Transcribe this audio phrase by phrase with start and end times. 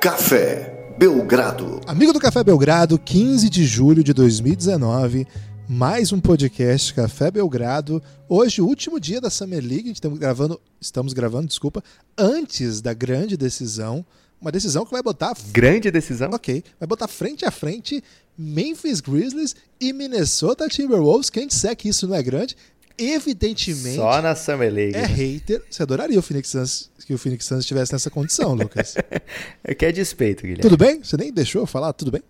[0.00, 1.80] Café Belgrado.
[1.84, 5.26] Amigo do Café Belgrado, 15 de julho de 2019,
[5.68, 8.00] mais um podcast Café Belgrado.
[8.28, 11.82] Hoje, o último dia da Summer League, estamos gravando, estamos gravando, desculpa,
[12.16, 14.06] antes da grande decisão.
[14.40, 15.36] Uma decisão que vai botar.
[15.50, 16.30] Grande decisão?
[16.30, 16.62] Ok.
[16.78, 18.00] Vai botar frente a frente
[18.38, 21.28] Memphis Grizzlies e Minnesota Timberwolves.
[21.28, 22.56] Quem disser que isso não é grande,
[22.98, 23.96] evidentemente.
[23.96, 24.96] Só na Summer League.
[24.96, 25.06] É né?
[25.06, 25.62] hater.
[25.70, 28.96] Você adoraria o Phoenix Suns, que o Phoenix Suns estivesse nessa condição, Lucas.
[29.64, 30.62] é que é despeito, Guilherme.
[30.62, 31.02] Tudo bem?
[31.02, 31.92] Você nem deixou eu falar?
[31.92, 32.22] Tudo bem?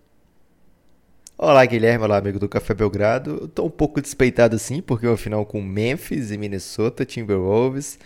[1.37, 2.03] Olá, Guilherme.
[2.03, 3.39] Olá, amigo do Café Belgrado.
[3.41, 7.97] Eu tô um pouco despeitado sim, porque é uma final com Memphis e Minnesota Timberwolves.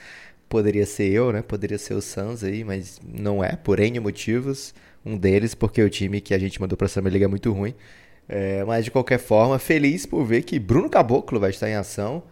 [0.48, 1.42] Poderia ser eu, né?
[1.42, 4.74] Poderia ser o Suns aí, mas não é, por N motivos.
[5.06, 7.74] Um deles porque o time que a gente mandou pra Summer League é muito ruim.
[8.30, 12.24] É, mas de qualquer forma, feliz por ver que Bruno Caboclo vai estar em ação.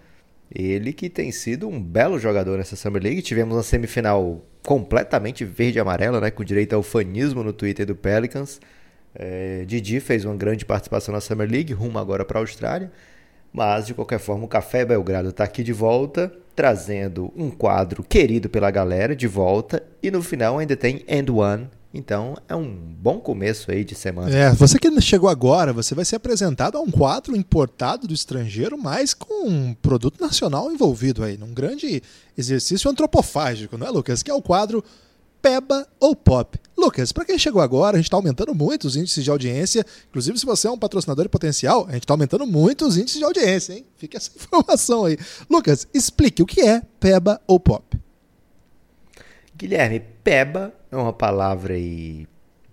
[0.54, 3.22] Ele que tem sido um belo jogador nessa Summer League.
[3.22, 6.30] Tivemos uma semifinal completamente verde e amarela, né?
[6.30, 8.60] Com direito ao fanismo no Twitter do Pelicans.
[9.16, 12.92] É, Didi fez uma grande participação na Summer League, rumo agora para a Austrália.
[13.54, 18.50] Mas, de qualquer forma, o Café Belgrado está aqui de volta, trazendo um quadro querido
[18.50, 19.84] pela galera de volta.
[20.02, 21.70] E no final ainda tem End One.
[21.94, 24.34] Então é um bom começo aí de semana.
[24.34, 28.78] É, você que chegou agora, você vai ser apresentado a um quadro importado do estrangeiro,
[28.78, 32.02] mas com um produto nacional envolvido aí, num grande
[32.38, 34.24] exercício antropofágico, não é, Lucas?
[34.24, 34.84] Que é o quadro
[35.42, 36.58] Peba ou Pop.
[36.78, 39.86] Lucas, para quem chegou agora, a gente está aumentando muito os índices de audiência.
[40.10, 43.24] Inclusive, se você é um patrocinador potencial, a gente está aumentando muito os índices de
[43.24, 43.86] audiência, hein?
[43.98, 45.18] Fique essa informação aí.
[45.50, 47.91] Lucas, explique o que é Peba ou Pop.
[49.62, 52.26] Guilherme, Peba é uma palavra aí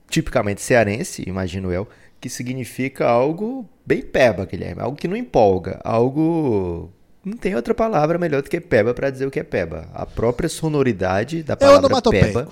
[0.08, 1.86] tipicamente cearense, imagino eu,
[2.18, 6.90] que significa algo bem peba, Guilherme, algo que não empolga, algo
[7.22, 9.86] não tem outra palavra melhor do que peba para dizer o que é peba.
[9.92, 12.48] A própria sonoridade da palavra é peba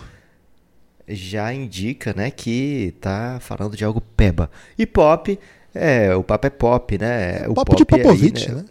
[1.08, 4.50] já indica, né, que tá falando de algo peba.
[4.76, 5.38] E pop,
[5.74, 7.44] é, o papo é pop, né?
[7.44, 8.62] É, o pop, pop de Popovich, aí, né?
[8.62, 8.68] né?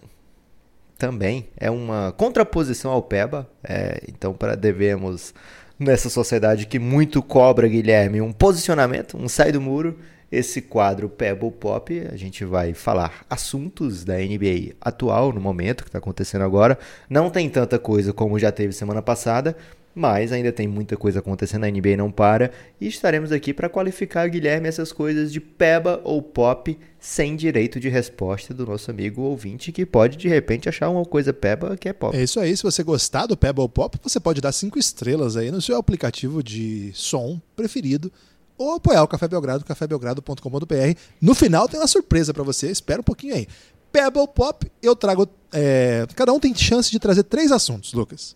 [0.97, 5.33] Também é uma contraposição ao peba, é, então para devemos
[5.77, 9.97] nessa sociedade que muito cobra Guilherme um posicionamento, um sai do muro
[10.31, 15.89] esse quadro Pebble Pop, a gente vai falar assuntos da NBA atual, no momento que
[15.89, 16.77] está acontecendo agora.
[17.09, 19.55] Não tem tanta coisa como já teve semana passada,
[19.95, 22.51] mas ainda tem muita coisa acontecendo, a NBA não para.
[22.81, 27.87] E estaremos aqui para qualificar, Guilherme, essas coisas de Peba ou Pop, sem direito de
[27.87, 31.93] resposta do nosso amigo ouvinte, que pode de repente achar uma coisa Peba que é
[31.93, 32.15] Pop.
[32.15, 35.37] É isso aí, se você gostar do Peba ou Pop, você pode dar cinco estrelas
[35.37, 38.11] aí no seu aplicativo de som preferido
[38.57, 40.99] ou apoiar o Café Belgrado, cafébelgrado.com.br.
[41.21, 43.47] No final tem uma surpresa para você, espera um pouquinho aí.
[43.91, 45.25] Pebble Pop, eu trago.
[45.53, 46.05] É...
[46.15, 48.35] cada um tem chance de trazer três assuntos, Lucas.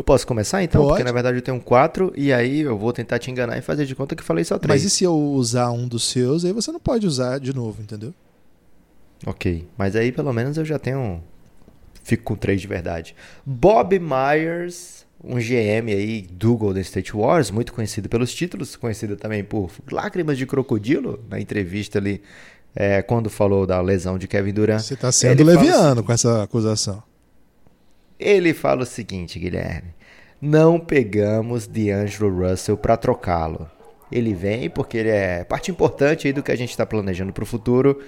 [0.00, 0.80] Eu posso começar então?
[0.80, 0.92] Pode.
[0.92, 3.84] Porque na verdade eu tenho quatro e aí eu vou tentar te enganar e fazer
[3.84, 4.82] de conta que falei só três.
[4.82, 7.82] Mas e se eu usar um dos seus, aí você não pode usar de novo,
[7.82, 8.14] entendeu?
[9.26, 11.22] Ok, mas aí pelo menos eu já tenho.
[12.02, 13.14] Fico com três de verdade.
[13.44, 19.44] Bob Myers um GM aí do Golden State Wars, muito conhecido pelos títulos, conhecido também
[19.44, 22.22] por lágrimas de crocodilo, na entrevista ali,
[22.74, 24.80] é, quando falou da lesão de Kevin Durant.
[24.80, 27.02] Você está sendo leviano com essa acusação.
[28.20, 29.94] Ele fala o seguinte, Guilherme:
[30.40, 33.68] não pegamos D'Angelo Russell para trocá-lo.
[34.12, 37.44] Ele vem porque ele é parte importante aí do que a gente está planejando para
[37.44, 37.98] o futuro.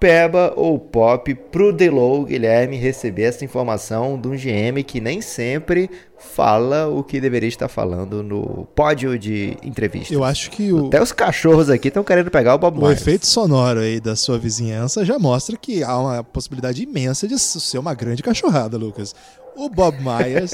[0.00, 5.88] Peba ou Pop pro Delow Guilherme receber essa informação de um GM que nem sempre
[6.18, 10.12] fala o que deveria estar falando no pódio de entrevista.
[10.12, 10.88] Eu acho que o...
[10.88, 13.00] Até os cachorros aqui estão querendo pegar o Bob O Myers.
[13.00, 17.78] efeito sonoro aí da sua vizinhança já mostra que há uma possibilidade imensa de ser
[17.78, 19.14] uma grande cachorrada, Lucas.
[19.54, 20.52] O Bob Myers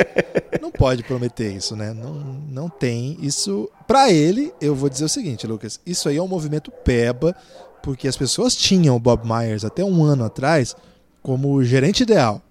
[0.60, 1.92] não pode prometer isso, né?
[1.92, 2.14] Não,
[2.48, 3.70] não tem isso.
[3.86, 5.80] Para ele, eu vou dizer o seguinte, Lucas.
[5.86, 7.34] Isso aí é um movimento peba
[7.82, 10.74] porque as pessoas tinham o Bob Myers até um ano atrás
[11.22, 12.42] como o gerente ideal.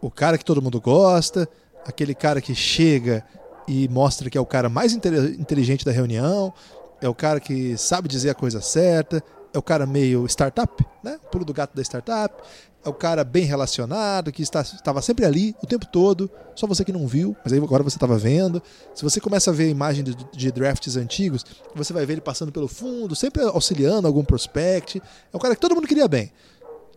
[0.00, 1.48] O cara que todo mundo gosta,
[1.84, 3.24] aquele cara que chega
[3.66, 6.52] e mostra que é o cara mais inteligente da reunião,
[7.00, 9.22] é o cara que sabe dizer a coisa certa,
[9.52, 11.18] é o cara meio startup, né?
[11.30, 12.42] Pulo do gato da startup,
[12.86, 16.84] é o cara bem relacionado, que está, estava sempre ali o tempo todo, só você
[16.84, 18.62] que não viu, mas aí agora você estava vendo.
[18.94, 21.44] Se você começa a ver a imagem de, de, drafts antigos,
[21.74, 25.02] você vai ver ele passando pelo fundo, sempre auxiliando algum prospect.
[25.32, 26.32] É um cara que todo mundo queria bem.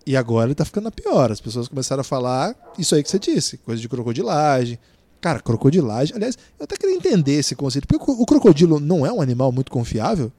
[0.06, 1.32] E agora ele está ficando na pior.
[1.32, 4.78] As pessoas começaram a falar isso aí que você disse, coisa de crocodilagem.
[5.20, 6.16] Cara, crocodilagem.
[6.16, 9.72] Aliás, eu até queria entender esse conceito, porque o crocodilo não é um animal muito
[9.72, 10.32] confiável.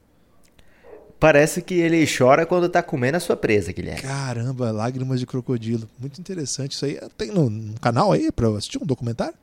[1.21, 4.01] Parece que ele chora quando tá comendo a sua presa, Guilherme.
[4.01, 5.87] Caramba, lágrimas de crocodilo.
[5.99, 6.99] Muito interessante isso aí.
[7.15, 9.35] Tem no, no canal aí pra assistir um documentário?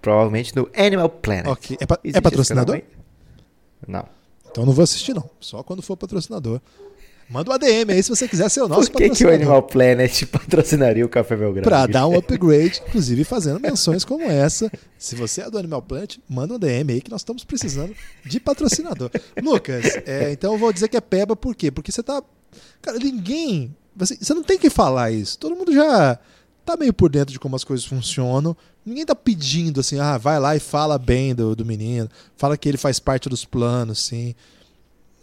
[0.00, 1.48] Provavelmente no Animal Planet.
[1.48, 1.76] Ok.
[1.78, 2.80] É, pa é patrocinador?
[3.86, 4.08] Não.
[4.50, 5.28] Então não vou assistir, não.
[5.38, 6.62] Só quando for patrocinador.
[7.30, 9.32] Manda um ADM aí se você quiser ser o nosso Por que, que o.
[9.32, 11.68] Animal Planet patrocinaria o Café Belgrado?
[11.68, 14.68] Pra dar um upgrade, inclusive fazendo menções como essa.
[14.98, 17.94] Se você é do Animal Planet, manda um DM aí que nós estamos precisando
[18.24, 19.10] de patrocinador.
[19.40, 21.70] Lucas, é, então eu vou dizer que é peba, por quê?
[21.70, 22.20] Porque você tá.
[22.82, 23.76] Cara, ninguém.
[23.94, 25.38] Você, você não tem que falar isso.
[25.38, 26.18] Todo mundo já
[26.64, 28.56] tá meio por dentro de como as coisas funcionam.
[28.84, 32.68] Ninguém tá pedindo assim, ah, vai lá e fala bem do, do menino, fala que
[32.68, 34.34] ele faz parte dos planos, sim.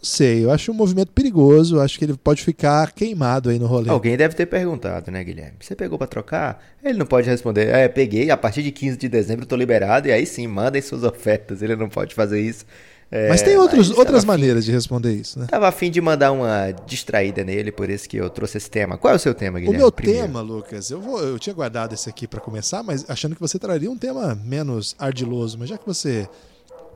[0.00, 3.90] Sei, eu acho um movimento perigoso, acho que ele pode ficar queimado aí no rolê.
[3.90, 5.56] Alguém deve ter perguntado, né, Guilherme?
[5.60, 6.62] Você pegou pra trocar?
[6.84, 7.68] Ele não pode responder.
[7.68, 10.80] É, peguei, a partir de 15 de dezembro eu tô liberado, e aí sim, mandem
[10.80, 11.62] suas ofertas.
[11.62, 12.64] Ele não pode fazer isso.
[13.10, 15.46] É, Mas tem outros, mas outras maneiras de responder isso, né?
[15.48, 18.98] Tava afim de mandar uma distraída nele, por isso que eu trouxe esse tema.
[18.98, 19.78] Qual é o seu tema, O Guilherme?
[19.78, 20.26] meu primeiro?
[20.26, 23.58] tema, Lucas, eu, vou, eu tinha guardado esse aqui pra começar, mas achando que você
[23.58, 25.58] traria um tema menos ardiloso.
[25.58, 26.28] Mas já que você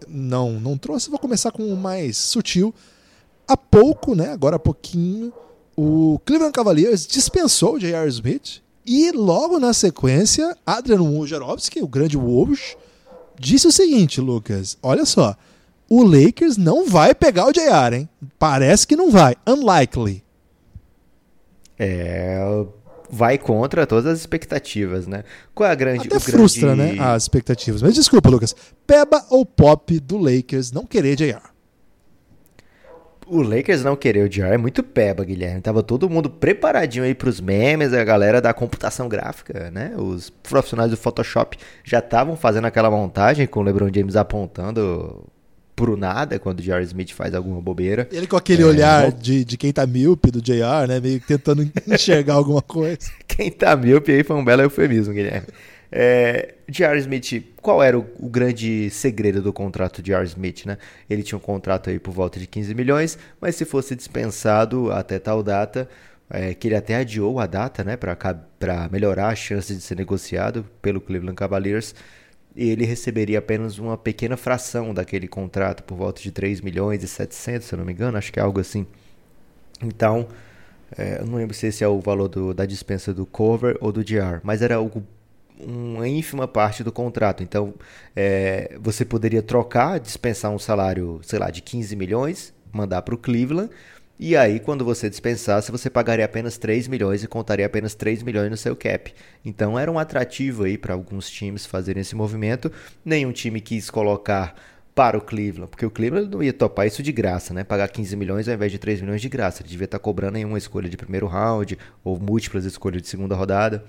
[0.07, 2.75] não, não trouxe, eu vou começar com um mais sutil.
[3.47, 5.33] Há pouco, né, agora há pouquinho,
[5.77, 8.09] o Cleveland Cavaliers dispensou o J.R.
[8.09, 12.77] Smith e logo na sequência, Adrian Wojnarowski, o grande Woj,
[13.39, 15.37] disse o seguinte, Lucas, olha só,
[15.89, 18.09] o Lakers não vai pegar o J.R., hein?
[18.39, 19.35] Parece que não vai.
[19.47, 20.25] Unlikely.
[21.79, 22.39] É,
[23.11, 25.25] vai contra todas as expectativas, né?
[25.55, 26.07] Qual é a grande...
[26.07, 27.83] Até frustra, grande- né, as expectativas.
[27.83, 28.55] Mas desculpa, Lucas.
[28.87, 31.52] Peba ou pop do Lakers não querer JR?
[33.35, 34.55] O Lakers não querer o J.R.
[34.55, 35.63] é muito peba, Guilherme.
[35.63, 39.95] Tava todo mundo preparadinho aí pros memes, a galera da computação gráfica, né?
[39.97, 45.25] Os profissionais do Photoshop já estavam fazendo aquela montagem com o LeBron James apontando
[45.75, 46.85] pro nada quando o J.R.
[46.85, 48.07] Smith faz alguma bobeira.
[48.13, 49.19] Ele com aquele É, olhar bom.
[49.19, 51.01] de, de quem tá míope do JR, né?
[51.01, 52.99] Meio tentando enxergar alguma coisa.
[53.27, 55.47] Quem tá míope aí foi um belo eufemismo, Guilherme.
[55.95, 56.99] É, J.R.
[57.01, 60.27] Smith, qual era o, o grande segredo do contrato de J.R.
[60.27, 60.79] Smith, né?
[61.09, 65.19] Ele tinha um contrato aí por volta de 15 milhões, mas se fosse dispensado até
[65.19, 65.87] tal data,
[66.31, 70.65] é, que ele até adiou a data, né, para melhorar a chance de ser negociado
[70.81, 71.95] pelo Cleveland Cavaliers,
[72.57, 77.67] ele receberia apenas uma pequena fração daquele contrato, por volta de 3 milhões e 700,
[77.69, 78.87] se eu não me engano, acho que é algo assim.
[79.83, 80.29] Então,
[80.97, 83.93] é, eu não lembro se esse é o valor do- da dispensa do cover ou
[83.93, 85.03] do GR, mas era algo,
[85.59, 87.43] uma ínfima parte do contrato.
[87.43, 87.75] Então,
[88.15, 93.19] é, você poderia trocar, dispensar um salário, sei lá, de 15 milhões, mandar para o
[93.19, 93.71] Cleveland,
[94.25, 98.49] e aí, quando você dispensasse, você pagaria apenas 3 milhões e contaria apenas 3 milhões
[98.51, 99.13] no seu cap.
[99.45, 102.71] Então, era um atrativo aí para alguns times fazerem esse movimento.
[103.05, 104.55] Nenhum time quis colocar
[104.95, 107.65] para o Cleveland, porque o Cleveland não ia topar isso de graça, né?
[107.65, 109.63] Pagar 15 milhões ao invés de 3 milhões de graça.
[109.63, 113.35] Ele devia estar cobrando em uma escolha de primeiro round ou múltiplas escolhas de segunda
[113.35, 113.83] rodada.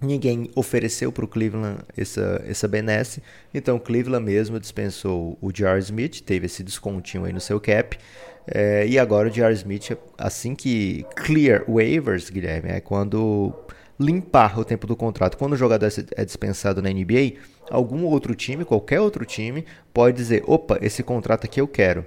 [0.00, 3.20] Ninguém ofereceu para o Cleveland essa, essa benesse,
[3.52, 5.80] então o Cleveland mesmo dispensou o J.R.
[5.80, 7.98] Smith, teve esse descontinho aí no seu cap,
[8.46, 9.52] é, e agora o J.R.
[9.54, 13.52] Smith, assim que clear waivers, Guilherme, é quando
[13.98, 15.36] limpar o tempo do contrato.
[15.36, 17.34] Quando o jogador é dispensado na NBA,
[17.70, 22.04] algum outro time, qualquer outro time, pode dizer: opa, esse contrato aqui eu quero.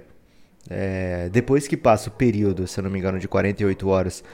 [0.70, 4.24] É, depois que passa o período, se eu não me engano, de 48 horas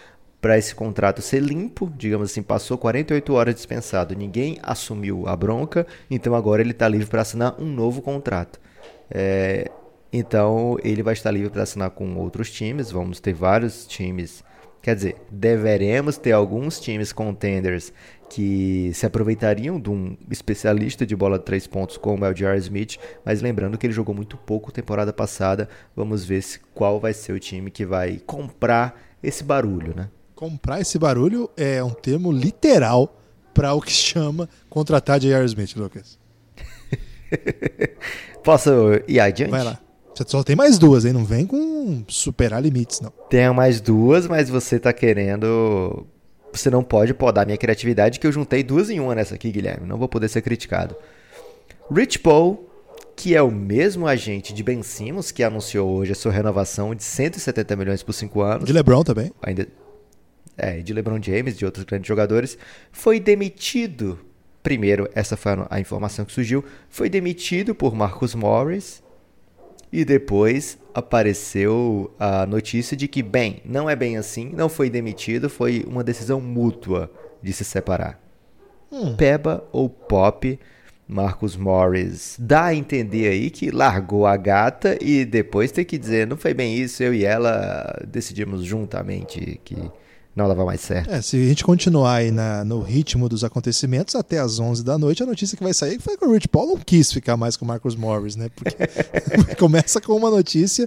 [0.40, 5.86] para esse contrato ser limpo, digamos assim, passou 48 horas dispensado, ninguém assumiu a bronca,
[6.10, 8.60] então agora ele está livre para assinar um novo contrato.
[9.10, 9.70] É,
[10.12, 14.44] então ele vai estar livre para assinar com outros times, vamos ter vários times,
[14.80, 17.92] quer dizer, deveremos ter alguns times contenders
[18.30, 22.58] que se aproveitariam de um especialista de bola de três pontos como é o J.R.
[22.58, 27.12] Smith, mas lembrando que ele jogou muito pouco temporada passada, vamos ver se, qual vai
[27.12, 30.08] ser o time que vai comprar esse barulho, né?
[30.38, 33.20] Comprar esse barulho é um termo literal
[33.52, 35.44] para o que chama contratar J.R.
[35.46, 36.16] Smith, Lucas.
[38.44, 38.70] Posso
[39.08, 39.50] ir adiante?
[39.50, 39.80] Vai lá.
[40.14, 41.12] Você só tem mais duas, hein?
[41.12, 43.10] Não vem com superar limites, não.
[43.28, 46.06] Tenho mais duas, mas você tá querendo.
[46.52, 49.88] Você não pode podar minha criatividade, que eu juntei duas em uma nessa aqui, Guilherme.
[49.88, 50.94] Não vou poder ser criticado.
[51.90, 52.70] Rich Paul,
[53.16, 57.02] que é o mesmo agente de Ben Simmons, que anunciou hoje a sua renovação de
[57.02, 58.64] 170 milhões por 5 anos.
[58.64, 59.32] De LeBron também.
[59.42, 59.66] Ainda.
[60.58, 62.58] É, de LeBron James, de outros grandes jogadores.
[62.92, 64.18] Foi demitido.
[64.62, 66.64] Primeiro, essa foi a informação que surgiu.
[66.90, 69.02] Foi demitido por Marcus Morris.
[69.90, 75.48] E depois apareceu a notícia de que, bem, não é bem assim, não foi demitido,
[75.48, 77.10] foi uma decisão mútua
[77.42, 78.20] de se separar.
[78.92, 79.16] Hum.
[79.16, 80.58] Peba ou Pop,
[81.06, 86.26] Marcus Morris dá a entender aí que largou a gata e depois tem que dizer,
[86.26, 89.90] não foi bem isso, eu e ela decidimos juntamente que
[90.38, 91.10] não dava mais certo.
[91.10, 94.96] É, se a gente continuar aí na, no ritmo dos acontecimentos, até às 11 da
[94.96, 97.56] noite, a notícia que vai sair foi que o Rich Paul não quis ficar mais
[97.56, 98.48] com o Marcus Morris, né?
[98.54, 98.76] Porque
[99.58, 100.86] começa com uma notícia.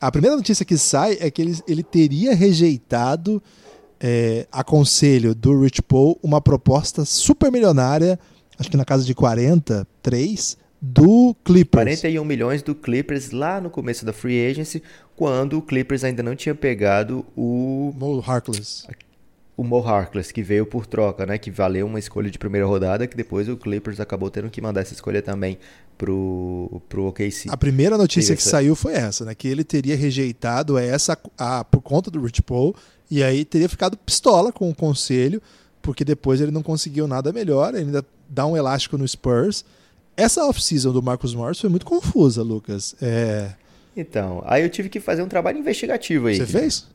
[0.00, 3.42] A primeira notícia que sai é que ele, ele teria rejeitado
[3.98, 8.18] é, a conselho do Rich Paul uma proposta super milionária,
[8.58, 12.00] acho que na casa de 43, do Clippers.
[12.00, 14.82] 41 milhões do Clippers lá no começo da free agency,
[15.14, 18.86] quando o Clippers ainda não tinha pegado o Mo Harkless.
[19.56, 21.36] O Mo Harkless, que veio por troca, né?
[21.36, 24.80] Que valeu uma escolha de primeira rodada, que depois o Clippers acabou tendo que mandar
[24.80, 25.58] essa escolha também
[25.98, 27.50] pro, pro OKC.
[27.50, 29.34] A primeira notícia que saiu foi essa, né?
[29.34, 32.74] Que ele teria rejeitado essa a, por conta do Rich Paul
[33.10, 35.42] e aí teria ficado pistola com o conselho,
[35.82, 39.62] porque depois ele não conseguiu nada melhor, ele ainda dá um elástico no Spurs.
[40.20, 42.94] Essa off-season do Marcus Morris foi muito confusa, Lucas.
[43.00, 43.52] É...
[43.96, 46.36] Então, aí eu tive que fazer um trabalho investigativo aí.
[46.36, 46.86] Você fez?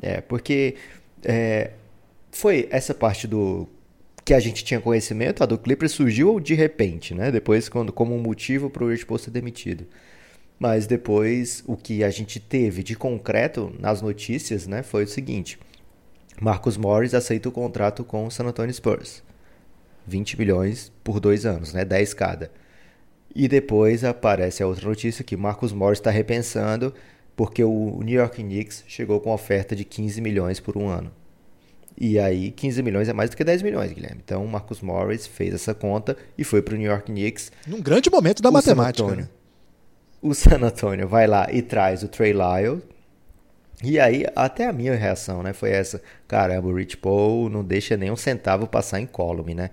[0.00, 0.76] É, porque
[1.24, 1.72] é,
[2.30, 3.68] foi essa parte do
[4.24, 7.32] que a gente tinha conhecimento, a do Clippers surgiu de repente, né?
[7.32, 9.84] Depois, quando, como um motivo para o Rich Paul ser demitido.
[10.58, 15.58] Mas depois, o que a gente teve de concreto nas notícias, né, foi o seguinte:
[16.40, 19.22] Marcus Morris aceita o contrato com o San Antonio Spurs.
[20.06, 21.84] 20 milhões por dois anos, né?
[21.84, 22.50] 10 cada.
[23.34, 26.92] E depois aparece a outra notícia que Marcus Morris está repensando
[27.36, 31.10] porque o New York Knicks chegou com oferta de 15 milhões por um ano.
[31.98, 34.20] E aí 15 milhões é mais do que 10 milhões, Guilherme.
[34.24, 37.52] Então Marcus Morris fez essa conta e foi para o New York Knicks.
[37.66, 39.04] Num grande momento da matemática.
[39.04, 39.30] San Antonio, né?
[40.20, 42.82] O San Antonio vai lá e traz o Trey Lyle.
[43.82, 46.02] E aí, até a minha reação, né, foi essa.
[46.28, 49.70] Caramba, o Rich Paul não deixa nem um centavo passar em column, né?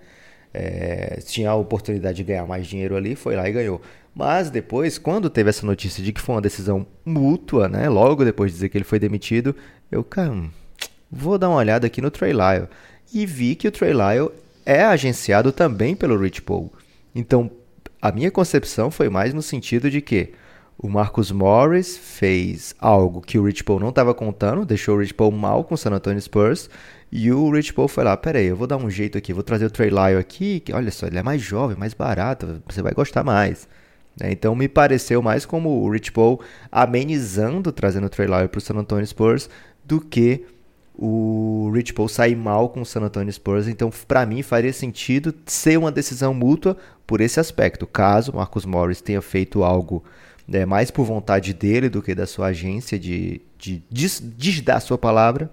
[0.53, 3.81] É, tinha a oportunidade de ganhar mais dinheiro ali, foi lá e ganhou.
[4.15, 7.89] Mas depois, quando teve essa notícia de que foi uma decisão mútua, né?
[7.89, 9.55] Logo depois de dizer que ele foi demitido,
[9.91, 10.33] eu, cara,
[11.11, 12.67] vou dar uma olhada aqui no Trey Lyle.
[13.13, 14.31] E vi que o Trey Lyle
[14.65, 16.71] é agenciado também pelo Rich Paul.
[17.13, 17.51] Então,
[18.01, 20.33] a minha concepção foi mais no sentido de que
[20.77, 25.13] o Marcus Morris fez algo que o Rich Paul não estava contando, deixou o Rich
[25.13, 26.69] Paul mal com o San Antonio Spurs,
[27.11, 29.65] e o Rich Paul foi lá, peraí, eu vou dar um jeito aqui, vou trazer
[29.65, 32.93] o Trey Lyle aqui, que olha só, ele é mais jovem, mais barato, você vai
[32.93, 33.67] gostar mais.
[34.19, 34.31] Né?
[34.31, 36.41] Então me pareceu mais como o Rich Paul
[36.71, 39.49] amenizando, trazendo o Trey Lyle para o San Antonio Spurs,
[39.83, 40.45] do que
[40.97, 43.67] o Rich Paul sair mal com o San Antonio Spurs.
[43.67, 47.85] Então, para mim, faria sentido ser uma decisão mútua por esse aspecto.
[47.85, 50.03] Caso Marcus Morris tenha feito algo
[50.47, 55.51] né, mais por vontade dele do que da sua agência de, de desdar sua palavra,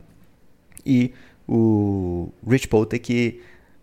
[0.87, 1.13] e
[1.49, 3.41] o Rich Paul ter que,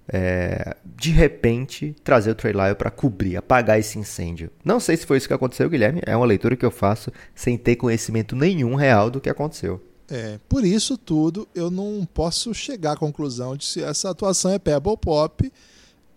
[0.08, 4.50] é, de repente, trazer o Trey Lyle para cobrir, apagar esse incêndio.
[4.64, 6.02] Não sei se foi isso que aconteceu, Guilherme.
[6.06, 9.82] É uma leitura que eu faço sem ter conhecimento nenhum real do que aconteceu.
[10.10, 14.60] É, por isso tudo, eu não posso chegar à conclusão de se essa atuação é
[14.60, 15.52] pebble pop.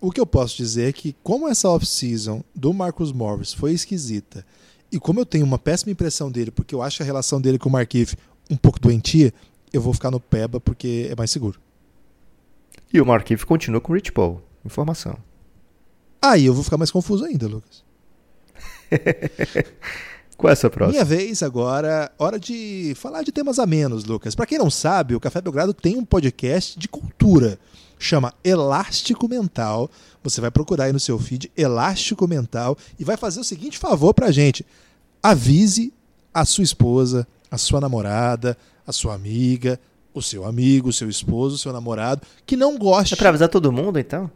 [0.01, 4.45] O que eu posso dizer é que, como essa off-season do Marcus Morris foi esquisita,
[4.95, 7.69] e como eu tenho uma péssima impressão dele, porque eu acho a relação dele com
[7.69, 8.17] o Markif
[8.49, 9.35] um pouco doentia,
[9.73, 11.61] eu vou ficar no Peba porque é mais seguro.
[12.93, 14.41] E o Markif continua com o Rich Paul.
[14.65, 15.17] Informação.
[16.23, 17.83] Aí eu vou ficar mais confuso ainda, Lucas.
[20.39, 20.93] Qual é a sua próxima?
[20.93, 24.37] Minha vez agora, hora de falar de temas a menos, Lucas.
[24.37, 27.59] Para quem não sabe, o Café Belgrado tem um podcast de cultura.
[27.99, 29.91] Chama Elástico Mental.
[30.23, 34.13] Você vai procurar aí no seu feed Elástico Mental e vai fazer o seguinte favor
[34.15, 34.65] pra gente.
[35.23, 35.93] Avise
[36.33, 39.79] a sua esposa, a sua namorada, a sua amiga,
[40.13, 43.15] o seu amigo, o seu esposo, o seu namorado, que não goste.
[43.15, 44.31] É pra avisar todo mundo, então?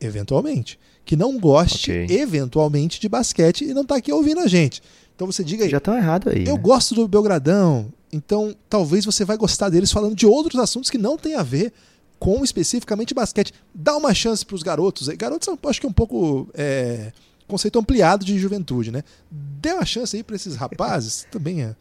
[0.00, 0.78] Eventualmente.
[1.04, 2.20] Que não goste, okay.
[2.20, 4.82] eventualmente, de basquete e não tá aqui ouvindo a gente.
[5.14, 5.70] Então você diga aí.
[5.70, 6.46] Já estão errado aí.
[6.46, 6.60] Eu né?
[6.60, 11.16] gosto do Belgradão, então talvez você vai gostar deles falando de outros assuntos que não
[11.16, 11.72] tem a ver
[12.18, 13.52] com especificamente basquete.
[13.74, 15.08] Dá uma chance para os garotos.
[15.08, 17.12] Garotos acho que é um pouco é,
[17.46, 19.02] conceito ampliado de juventude, né?
[19.30, 21.62] Dê uma chance aí para esses rapazes também.
[21.62, 21.74] É.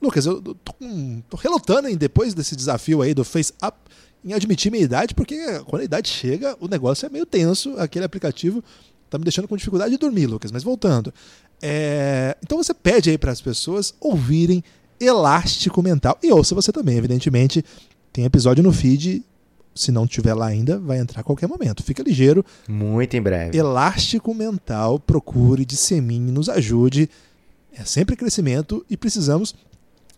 [0.00, 0.74] Lucas, eu tô,
[1.28, 3.76] tô relutando em depois desse desafio aí do Face Up
[4.24, 7.74] em admitir minha idade, porque quando a idade chega, o negócio é meio tenso.
[7.78, 8.62] Aquele aplicativo
[9.08, 10.52] tá me deixando com dificuldade de dormir, Lucas.
[10.52, 11.12] Mas voltando.
[11.60, 12.36] É...
[12.42, 14.62] Então você pede aí para as pessoas ouvirem
[14.98, 16.18] Elástico Mental.
[16.22, 17.64] E ouça você também, evidentemente.
[18.12, 19.24] Tem episódio no feed.
[19.74, 21.82] Se não tiver lá ainda, vai entrar a qualquer momento.
[21.82, 22.44] Fica ligeiro.
[22.68, 23.56] Muito em breve.
[23.56, 27.08] Elástico Mental, procure, dissemine, nos ajude.
[27.72, 29.54] É sempre crescimento e precisamos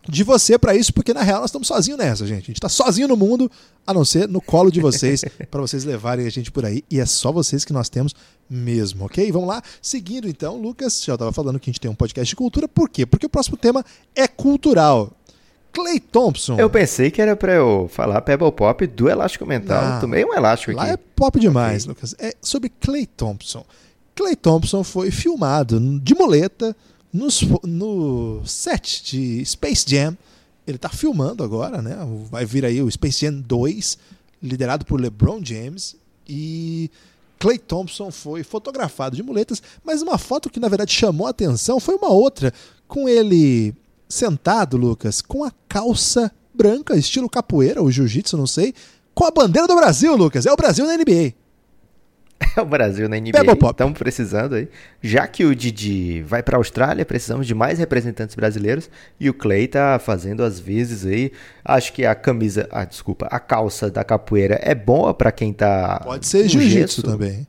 [0.07, 2.43] de você para isso, porque na real nós estamos sozinhos nessa, gente.
[2.43, 3.49] A gente está sozinho no mundo,
[3.87, 6.83] a não ser no colo de vocês, para vocês levarem a gente por aí.
[6.89, 8.13] E é só vocês que nós temos
[8.49, 9.31] mesmo, ok?
[9.31, 9.61] Vamos lá.
[9.81, 12.67] Seguindo então, Lucas, já estava falando que a gente tem um podcast de cultura.
[12.67, 13.05] Por quê?
[13.05, 13.83] Porque o próximo tema
[14.15, 15.13] é cultural.
[15.73, 16.57] Clay Thompson.
[16.59, 19.83] Eu pensei que era pra eu falar Pebble Pop do Elástico Mental.
[19.95, 19.99] Não.
[20.01, 20.91] Tomei um elástico Lá aqui.
[20.93, 22.15] é pop demais, Lucas.
[22.19, 23.65] É sobre Clay Thompson.
[24.15, 26.75] Clay Thompson foi filmado de muleta
[27.11, 30.15] nos- no set de Space Jam.
[30.67, 31.97] Ele tá filmando agora, né?
[32.29, 33.97] Vai vir aí o Space Jam 2,
[34.41, 35.95] liderado por LeBron James.
[36.29, 36.89] E
[37.39, 41.79] Clay Thompson foi fotografado de muletas, mas uma foto que na verdade chamou a atenção
[41.79, 42.53] foi uma outra,
[42.87, 43.73] com ele
[44.13, 48.73] sentado, Lucas, com a calça branca, estilo capoeira ou jiu-jitsu, não sei,
[49.13, 50.45] com a bandeira do Brasil, Lucas.
[50.45, 51.33] É o Brasil na NBA.
[52.55, 53.39] É o Brasil na NBA.
[53.69, 54.67] Estamos precisando aí.
[55.01, 58.89] Já que o Didi vai pra Austrália, precisamos de mais representantes brasileiros.
[59.19, 61.31] E o Clay tá fazendo as vezes aí.
[61.63, 62.67] Acho que a camisa.
[62.71, 63.27] Ah, desculpa.
[63.31, 66.01] A calça da capoeira é boa pra quem tá.
[66.03, 67.47] Pode ser jiu-jitsu também.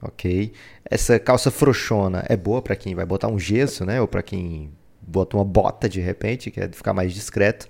[0.00, 0.52] Ok.
[0.88, 4.00] Essa calça frouxona é boa pra quem vai botar um gesso, né?
[4.00, 4.70] Ou pra quem
[5.06, 7.66] bota uma bota de repente, quer ficar mais discreto.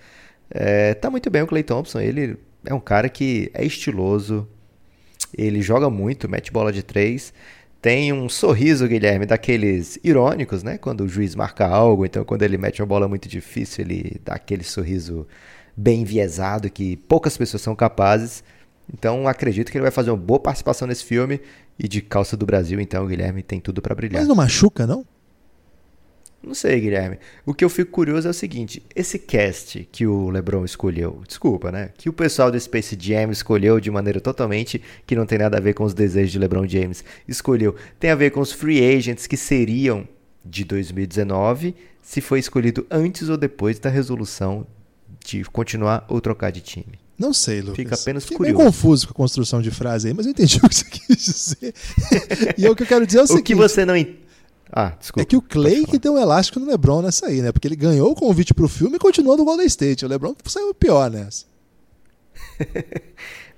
[0.50, 2.00] É, tá muito bem o Clay Thompson.
[2.00, 4.46] Ele é um cara que é estiloso.
[5.36, 7.32] Ele joga muito, mete bola de três.
[7.80, 10.78] Tem um sorriso, Guilherme, daqueles irônicos, né?
[10.78, 14.34] Quando o juiz marca algo, então quando ele mete uma bola muito difícil, ele dá
[14.34, 15.26] aquele sorriso
[15.76, 18.44] bem enviesado que poucas pessoas são capazes.
[18.92, 21.40] Então acredito que ele vai fazer uma boa participação nesse filme.
[21.78, 24.20] E de calça do Brasil, então, Guilherme, tem tudo pra brilhar.
[24.20, 25.04] Mas não machuca, não?
[26.42, 27.18] Não sei, Guilherme.
[27.46, 31.70] O que eu fico curioso é o seguinte: esse cast que o LeBron escolheu, desculpa,
[31.70, 31.90] né?
[31.96, 35.60] Que o pessoal do Space Jam escolheu de maneira totalmente que não tem nada a
[35.60, 39.26] ver com os desejos de LeBron James, escolheu, tem a ver com os free agents
[39.28, 40.06] que seriam
[40.44, 44.66] de 2019, se foi escolhido antes ou depois da resolução
[45.24, 46.98] de continuar ou trocar de time.
[47.16, 47.76] Não sei, Lucas.
[47.76, 48.58] Fica apenas Fiquei curioso.
[48.58, 51.24] meio confuso com a construção de frase aí, mas eu entendi o que você quis
[51.24, 51.74] dizer.
[52.58, 54.16] e o que eu quero dizer é o, O seguinte: que você não en-
[54.74, 55.20] Ah, desculpa.
[55.20, 57.52] é que o Clay que deu um elástico no LeBron nessa aí, né?
[57.52, 60.04] Porque ele ganhou o convite pro filme e continuou no Golden State.
[60.04, 61.44] O LeBron saiu pior nessa.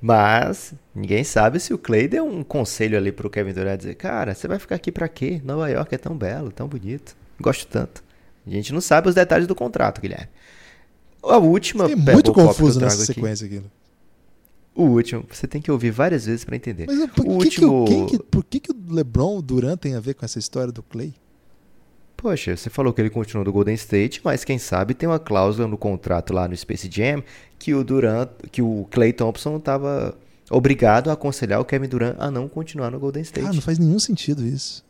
[0.00, 4.34] Mas ninguém sabe se o Clay deu um conselho ali pro Kevin Durant dizer, cara,
[4.34, 5.40] você vai ficar aqui pra quê?
[5.44, 7.16] Nova York é tão belo, tão bonito.
[7.40, 8.02] Gosto tanto.
[8.46, 10.28] A gente não sabe os detalhes do contrato, Guilherme.
[11.22, 13.62] A última Fiquei Pebble muito confuso nessa aqui- sequência aqui.
[14.74, 16.86] O último, você tem que ouvir várias vezes pra entender.
[16.88, 19.78] Mas por, o que, que, o- último, que- por que, que o LeBron, o Durant
[19.78, 21.14] tem a ver com essa história do Clay?
[22.16, 25.68] Poxa, você falou que ele continuou do Golden State, mas quem sabe tem uma cláusula
[25.68, 27.22] no contrato lá no Space Jam
[27.58, 30.16] que o Durant, que o Clay Thompson estava
[30.50, 33.46] obrigado a aconselhar o Kevin Durant a não continuar no Golden State.
[33.46, 34.82] Ah, não faz nenhum sentido isso.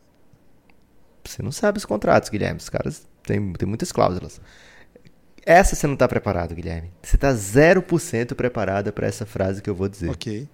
[1.25, 2.59] Você não sabe os contratos, Guilherme.
[2.59, 4.41] Os caras têm, têm muitas cláusulas.
[5.47, 6.91] Essa você não tá preparado, Guilherme.
[7.03, 10.11] Você tá 0% preparada para essa frase que eu vou dizer.
[10.11, 10.49] Ok.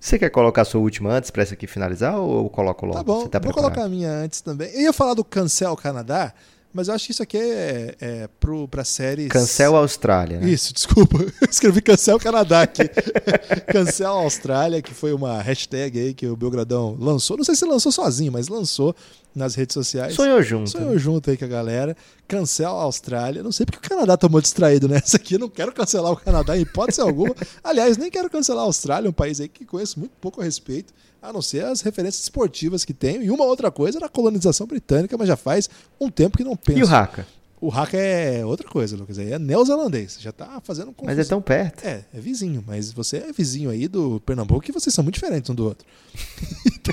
[0.00, 2.96] Você quer colocar a sua última antes pra essa aqui finalizar ou eu coloco logo?
[2.98, 3.72] Tá bom, Você tá vou preparado?
[3.74, 4.70] colocar a minha antes também.
[4.72, 6.32] Eu ia falar do Cancel Canadá,
[6.72, 9.28] mas eu acho que isso aqui é, é pro, pra séries.
[9.28, 10.48] Cancel Austrália, né?
[10.48, 11.18] Isso, desculpa.
[11.18, 12.82] Eu escrevi Cancel Canadá aqui.
[13.72, 17.36] Cancel Austrália, que foi uma hashtag aí que o Belgradão lançou.
[17.36, 18.94] Não sei se lançou sozinho, mas lançou
[19.34, 20.14] nas redes sociais.
[20.14, 20.70] Sonhou junto.
[20.70, 21.96] Sonhou junto aí com a galera.
[22.28, 23.42] Cancel a Austrália.
[23.42, 25.36] Não sei porque o Canadá tomou distraído nessa aqui.
[25.38, 27.34] Não quero cancelar o Canadá em hipótese alguma.
[27.64, 30.94] Aliás, nem quero cancelar a Austrália, um país aí que conheço muito pouco a respeito,
[31.22, 33.22] a não ser as referências esportivas que tenho.
[33.22, 35.68] E uma outra coisa era a colonização britânica, mas já faz
[36.00, 36.78] um tempo que não penso.
[36.78, 37.26] E o Haka?
[37.60, 39.18] O Haka é outra coisa, Lucas.
[39.18, 40.16] Aí é neozelandês.
[40.18, 41.84] Já tá fazendo um Mas é tão perto.
[41.84, 45.50] É, é vizinho, mas você é vizinho aí do Pernambuco e vocês são muito diferentes
[45.50, 45.86] um do outro.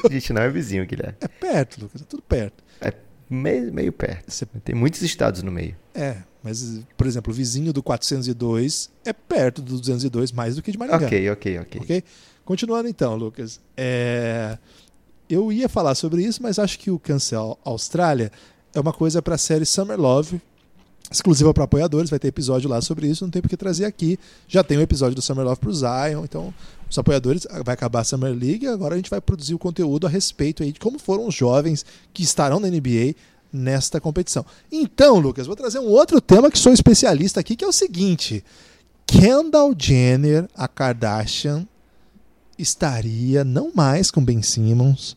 [0.03, 1.15] A gente não é vizinho, Guilherme.
[1.21, 2.61] É perto, Lucas, é tudo perto.
[2.81, 2.93] É
[3.29, 4.29] meio, meio perto.
[4.29, 5.73] Você- Tem muitos estados no meio.
[5.95, 10.71] É, mas, por exemplo, o vizinho do 402 é perto do 202 mais do que
[10.71, 11.05] de Maringá.
[11.05, 11.81] Ok, ok, ok.
[11.81, 12.03] Ok?
[12.47, 13.59] Continuando então, Lucas.
[13.75, 14.57] É,
[15.29, 18.31] Eu ia falar sobre isso, mas acho que o Cancel Austrália
[18.73, 20.41] é uma coisa para a série Summer Love,
[21.11, 22.09] exclusiva para apoiadores.
[22.09, 24.17] Vai ter episódio lá sobre isso, não tem porque trazer aqui.
[24.47, 26.53] Já tem um episódio do Summer Love para o Zion, então
[26.89, 30.09] os apoiadores vai acabar a Summer League agora a gente vai produzir o conteúdo a
[30.09, 33.13] respeito aí de como foram os jovens que estarão na NBA
[33.51, 34.45] nesta competição.
[34.71, 38.41] Então, Lucas, vou trazer um outro tema que sou especialista aqui, que é o seguinte:
[39.05, 41.67] Kendall Jenner, a Kardashian,
[42.57, 45.15] estaria não mais com Ben Simmons,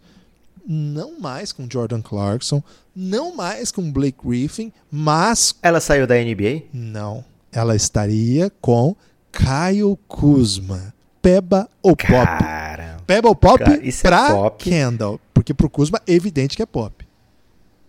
[0.66, 2.62] não mais com Jordan Clarkson,
[2.94, 6.62] não mais com Blake Griffin, mas Ela saiu da NBA?
[6.72, 8.94] não, ela estaria com
[9.32, 10.94] Kyle Kuzma.
[11.22, 12.08] Peba ou Pop?
[12.08, 12.96] Cara.
[13.06, 14.64] Peba ou Pop Cara, isso é pra pop.
[14.64, 17.04] Kendall, porque pro Kuzma é evidente que é Pop.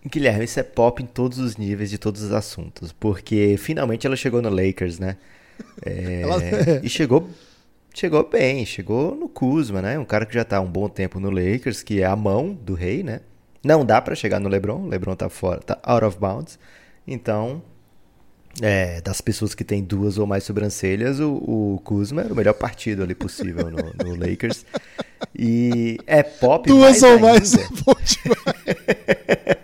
[0.04, 2.90] Guilherme, isso é pop em todos os níveis de todos os assuntos.
[2.92, 5.16] Porque finalmente ela chegou no Lakers, né?
[5.86, 6.40] É, Ela-
[6.82, 7.28] E chegou,
[7.94, 9.98] chegou bem, chegou no Kuzma, né?
[9.98, 12.52] Um cara que já tá há um bom tempo no Lakers, que é a mão
[12.52, 13.20] do rei, né?
[13.64, 16.58] Não dá pra chegar no LeBron, o LeBron tá fora, tá out of bounds.
[17.06, 17.62] Então,
[18.60, 22.54] é, das pessoas que têm duas ou mais sobrancelhas, o, o Kuzma era o melhor
[22.54, 24.66] partido ali possível no, no Lakers.
[25.38, 27.20] E é pop Duas mais ou ainda.
[27.20, 29.56] mais é bom demais.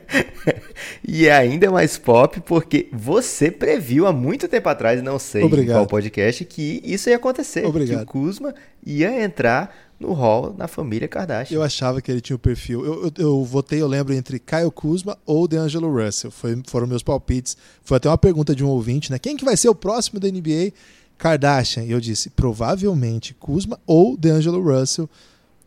[1.11, 5.77] E é ainda mais pop porque você previu há muito tempo atrás, não sei Obrigado.
[5.79, 7.65] qual podcast, que isso ia acontecer.
[7.65, 7.97] Obrigado.
[8.01, 11.57] Que o Kuzma ia entrar no hall na família Kardashian.
[11.57, 12.85] Eu achava que ele tinha o perfil.
[12.85, 16.31] Eu, eu, eu votei, eu lembro, entre Kyle Kuzma ou DeAngelo Russell.
[16.31, 17.57] Foi, foram meus palpites.
[17.83, 19.19] Foi até uma pergunta de um ouvinte, né?
[19.19, 20.73] Quem que vai ser o próximo da NBA?
[21.17, 21.85] Kardashian.
[21.85, 25.09] E eu disse, provavelmente Kuzma ou DeAngelo Russell.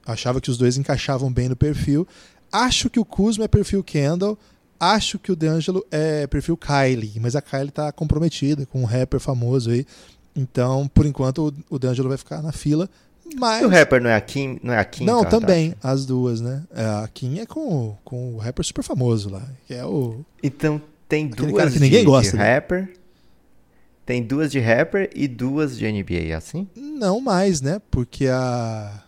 [0.06, 2.08] Achava que os dois encaixavam bem no perfil.
[2.52, 4.38] Acho que o Kuzma é perfil Kendall.
[4.84, 7.20] Acho que o DeAngelo é perfil Kylie.
[7.20, 9.86] Mas a Kylie tá comprometida com um rapper famoso aí.
[10.36, 12.90] Então, por enquanto, o, o DeAngelo vai ficar na fila.
[13.38, 13.62] Mas...
[13.62, 14.60] E o rapper não é a Kim?
[14.64, 16.64] Não, é a Kim Não, também, as duas, né?
[16.74, 20.20] É, A Kim é com, o- com o rapper super famoso lá, que é o.
[20.42, 22.54] Então tem Aquele duas de, gosta, de né?
[22.56, 22.94] rapper.
[24.06, 26.68] Tem duas de rapper e duas de NBA, é assim?
[26.76, 27.80] Não mais, né?
[27.92, 29.02] Porque a.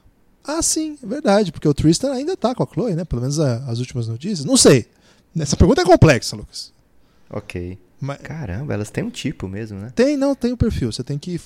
[0.46, 3.04] Ah, sim, é verdade, porque o Tristan ainda tá com a Chloe, né?
[3.04, 4.46] Pelo menos a- as últimas notícias.
[4.46, 4.86] Não sei.
[5.38, 6.74] Essa pergunta é complexa, Lucas.
[7.30, 7.78] Ok.
[8.00, 9.92] Mas Caramba, elas têm um tipo mesmo, né?
[9.96, 10.92] tem, não, tem o perfil.
[10.92, 11.40] Você tem que.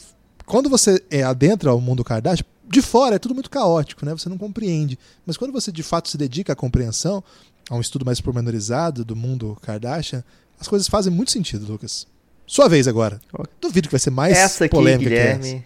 [0.45, 4.12] Quando você é adentra ao mundo Kardashian, de fora é tudo muito caótico, né?
[4.12, 4.97] Você não compreende.
[5.26, 7.23] Mas quando você de fato se dedica à compreensão,
[7.69, 10.23] a um estudo mais pormenorizado do mundo Kardashian,
[10.60, 12.08] as coisas fazem muito sentido, Lucas.
[12.45, 13.19] Sua vez agora.
[13.62, 15.39] Duvido que vai ser mais essa aqui, polêmica que essa.
[15.39, 15.65] Guilherme,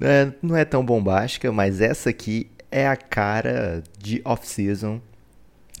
[0.00, 5.00] é, não é tão bombástica, mas essa aqui é a cara de off-season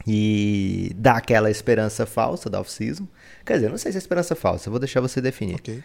[0.06, 3.06] e dá aquela esperança falsa da off-season.
[3.44, 5.56] Quer dizer, eu não sei se é esperança falsa, vou deixar você definir.
[5.56, 5.82] Ok.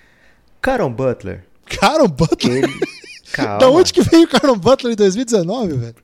[0.61, 2.63] Caron Butler, Caron Butler?
[2.63, 2.79] ele...
[3.59, 5.95] Da onde que veio o Caron Butler em 2019, velho?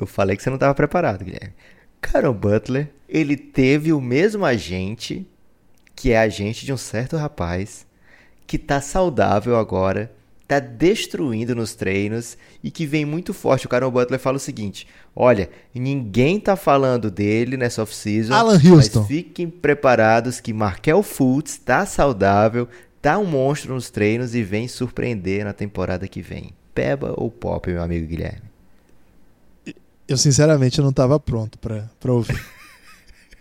[0.00, 1.52] eu falei que você não estava preparado, Guilherme.
[2.00, 5.26] Caron Butler, ele teve o mesmo agente
[5.94, 7.86] que é agente de um certo rapaz
[8.46, 10.10] que tá saudável agora,
[10.50, 13.66] tá destruindo nos treinos e que vem muito forte.
[13.66, 14.84] O Caron Butler fala o seguinte:
[15.14, 18.34] olha, ninguém tá falando dele nessa off-season.
[18.34, 18.98] Alan Houston.
[18.98, 22.68] Mas fiquem preparados que Markel Fultz tá saudável,
[23.00, 26.52] tá um monstro nos treinos e vem surpreender na temporada que vem.
[26.74, 28.50] Peba ou pop, meu amigo Guilherme?
[30.08, 32.44] Eu, sinceramente, não tava pronto pra ouvir.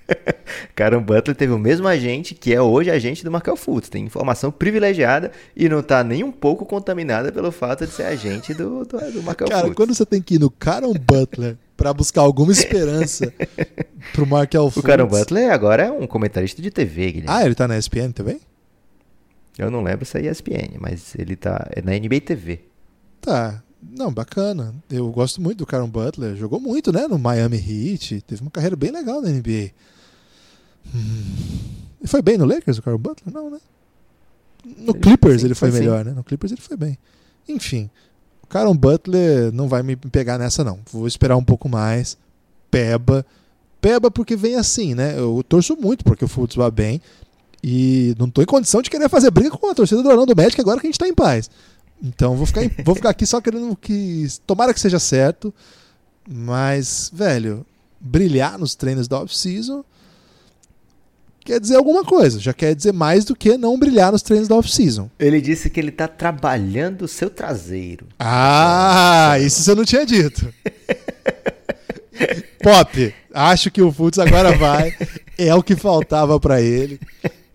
[0.80, 3.90] Caron Butler teve o mesmo agente que é hoje agente do Markel Fultz.
[3.90, 8.54] Tem informação privilegiada e não tá nem um pouco contaminada pelo fato de ser agente
[8.54, 9.76] do, do, do Markel Cara, Fultz.
[9.76, 13.34] quando você tem que ir no Caron Butler pra buscar alguma esperança
[14.14, 14.88] pro Markel O Fultz...
[14.88, 17.28] Caron Butler agora é um comentarista de TV, Guilherme.
[17.28, 18.40] Ah, ele tá na ESPN também?
[19.58, 22.62] Eu não lembro se é ESPN, mas ele tá é na NBA TV.
[23.20, 23.62] Tá.
[23.84, 24.74] Não, bacana.
[24.90, 26.38] Eu gosto muito do Caron Butler.
[26.38, 27.06] Jogou muito, né?
[27.06, 28.22] No Miami Heat.
[28.22, 29.72] Teve uma carreira bem legal na NBA.
[30.94, 31.36] Hum.
[32.06, 33.34] Foi bem no Lakers, o Caron Butler?
[33.34, 33.60] Não, né?
[34.78, 35.86] No Sim, Clippers sim, ele foi foi sim.
[35.86, 36.12] melhor, né?
[36.12, 36.98] No Clippers ele foi bem.
[37.48, 37.90] Enfim,
[38.44, 40.80] o Caron Butler não vai me pegar nessa, não.
[40.92, 42.18] Vou esperar um pouco mais.
[42.72, 43.26] Peba.
[43.82, 45.18] Peba porque vem assim, né?
[45.18, 47.02] Eu torço muito porque o Fultz vá bem.
[47.64, 50.60] E não tô em condição de querer fazer briga com a torcida do Orlando Magic
[50.62, 51.50] agora que a gente tá em paz.
[52.02, 54.28] Então vou ficar, em- vou ficar aqui só querendo que.
[54.48, 55.54] Tomara que seja certo.
[56.28, 57.66] Mas, velho,
[58.00, 59.84] brilhar nos treinos da off-season
[61.50, 62.40] quer dizer alguma coisa.
[62.40, 65.10] Já quer dizer mais do que não brilhar nos treinos da off-season.
[65.18, 68.06] Ele disse que ele tá trabalhando o seu traseiro.
[68.20, 70.54] Ah, isso você não tinha dito.
[72.62, 74.94] Pop, acho que o Fultz agora vai.
[75.38, 77.00] É o que faltava pra ele.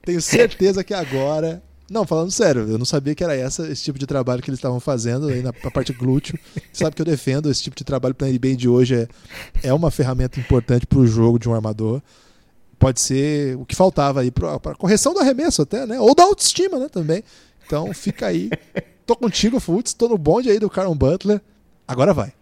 [0.05, 1.63] Tenho certeza que agora.
[1.89, 4.59] Não, falando sério, eu não sabia que era essa, esse tipo de trabalho que eles
[4.59, 6.37] estavam fazendo aí na, na parte glúteo.
[6.73, 8.95] Você sabe que eu defendo esse tipo de trabalho para a NBA de hoje.
[8.97, 9.09] É,
[9.69, 12.03] é uma ferramenta importante para o jogo de um armador.
[12.85, 15.99] Pode ser o que faltava aí para a correção do arremesso até, né?
[15.99, 17.25] Ou da autoestima, né, também.
[17.65, 18.51] Então fica aí.
[19.07, 19.95] Tô contigo, Fultz.
[19.95, 21.41] Tô no bonde aí do Caron Butler.
[21.89, 22.35] Agora vai.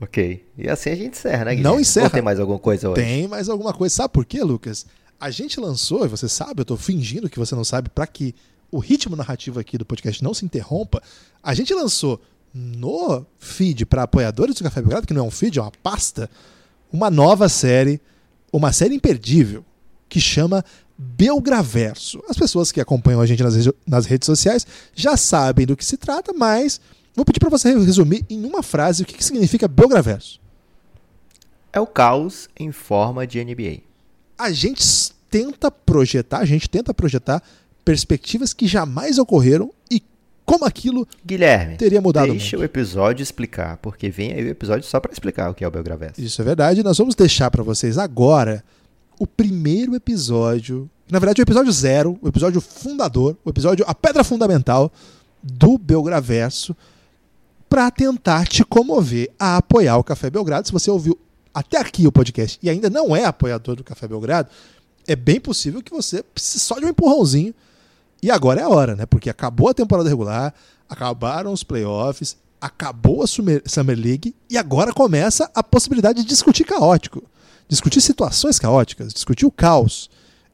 [0.00, 0.46] Ok.
[0.56, 1.80] E assim a gente encerra, né, Não Guilherme?
[1.80, 2.06] encerra.
[2.06, 3.02] Ou tem mais alguma coisa hoje?
[3.02, 3.92] Tem mais alguma coisa.
[3.92, 4.86] Sabe por quê, Lucas?
[5.18, 8.32] A gente lançou, e você sabe, eu tô fingindo que você não sabe, para que
[8.70, 11.02] o ritmo narrativo aqui do podcast não se interrompa.
[11.42, 12.20] A gente lançou
[12.54, 16.30] no feed para apoiadores do Café Belgrado, que não é um feed, é uma pasta,
[16.92, 18.00] uma nova série,
[18.52, 19.64] uma série imperdível,
[20.08, 20.64] que chama
[20.96, 22.22] Belgraverso.
[22.28, 23.54] As pessoas que acompanham a gente nas,
[23.86, 26.80] nas redes sociais já sabem do que se trata, mas
[27.14, 30.40] vou pedir para você resumir em uma frase o que, que significa Belgraverso.
[31.72, 33.82] É o caos em forma de NBA.
[34.38, 34.82] a gente
[35.30, 37.42] tenta projetar, a gente tenta projetar
[37.84, 40.02] perspectivas que jamais ocorreram e
[40.48, 44.88] como aquilo Guilherme, teria mudado o deixa o episódio explicar, porque vem aí o episódio
[44.88, 46.18] só pra explicar o que é o Belgravesso.
[46.18, 46.82] Isso é verdade.
[46.82, 48.64] Nós vamos deixar para vocês agora
[49.18, 54.24] o primeiro episódio Na verdade, o episódio zero, o episódio fundador, o episódio, a pedra
[54.24, 54.90] fundamental
[55.42, 56.74] do Belgraverso
[57.68, 60.66] para tentar te comover a apoiar o Café Belgrado.
[60.66, 61.18] Se você ouviu
[61.52, 64.48] até aqui o podcast e ainda não é apoiador do Café Belgrado,
[65.06, 67.54] é bem possível que você precise só de um empurrãozinho.
[68.22, 69.06] E agora é a hora, né?
[69.06, 70.52] Porque acabou a temporada regular,
[70.88, 77.22] acabaram os playoffs, acabou a Summer League e agora começa a possibilidade de discutir caótico,
[77.68, 80.10] discutir situações caóticas, discutir o caos.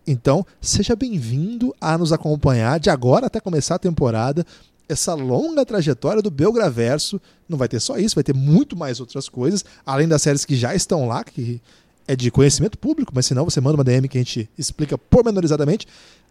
[0.06, 4.44] Então, seja bem-vindo a nos acompanhar de agora até começar a temporada.
[4.86, 7.18] Essa longa trajetória do Belgraverso.
[7.48, 10.54] Não vai ter só isso, vai ter muito mais outras coisas, além das séries que
[10.54, 11.62] já estão lá, que
[12.06, 14.98] é de conhecimento público, mas se não, você manda uma DM que a gente explica
[14.98, 15.86] pormenorizadamente.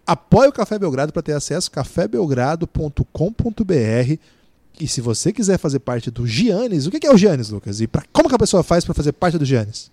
[0.05, 4.17] Apoie o Café Belgrado para ter acesso cafébelgrado.com.br.
[4.79, 7.79] E se você quiser fazer parte do Giannis, o que é o Giannis, Lucas?
[7.79, 9.91] E pra, como que a pessoa faz para fazer parte do Giannis?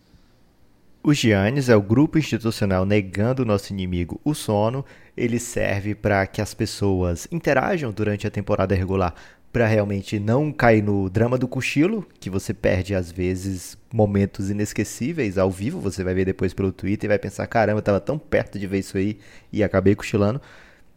[1.02, 4.84] O Giannis é o grupo institucional negando o nosso inimigo, o sono.
[5.16, 9.14] Ele serve para que as pessoas interajam durante a temporada regular
[9.52, 15.36] para realmente não cair no drama do cochilo, que você perde às vezes momentos inesquecíveis
[15.36, 18.18] ao vivo, você vai ver depois pelo Twitter e vai pensar, caramba, eu estava tão
[18.18, 19.18] perto de ver isso aí
[19.52, 20.40] e acabei cochilando.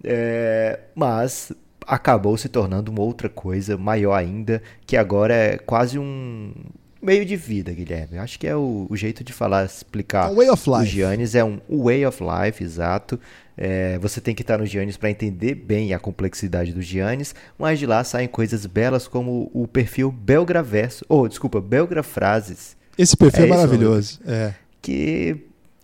[0.03, 1.51] É, mas
[1.87, 6.53] acabou se tornando uma outra coisa maior ainda, que agora é quase um
[7.03, 8.17] meio de vida, Guilherme.
[8.17, 10.31] Acho que é o, o jeito de falar, explicar.
[10.31, 10.81] Um way of life.
[10.81, 13.19] O Giannis é um way of life, exato.
[13.55, 17.77] É, você tem que estar no Giannis para entender bem a complexidade do Giannis, mas
[17.77, 22.75] de lá saem coisas belas como o perfil Belgraverso, ou oh, desculpa, Belgrafrases.
[22.97, 24.19] Esse perfil é, é maravilhoso.
[24.25, 24.53] É.
[24.81, 25.37] Que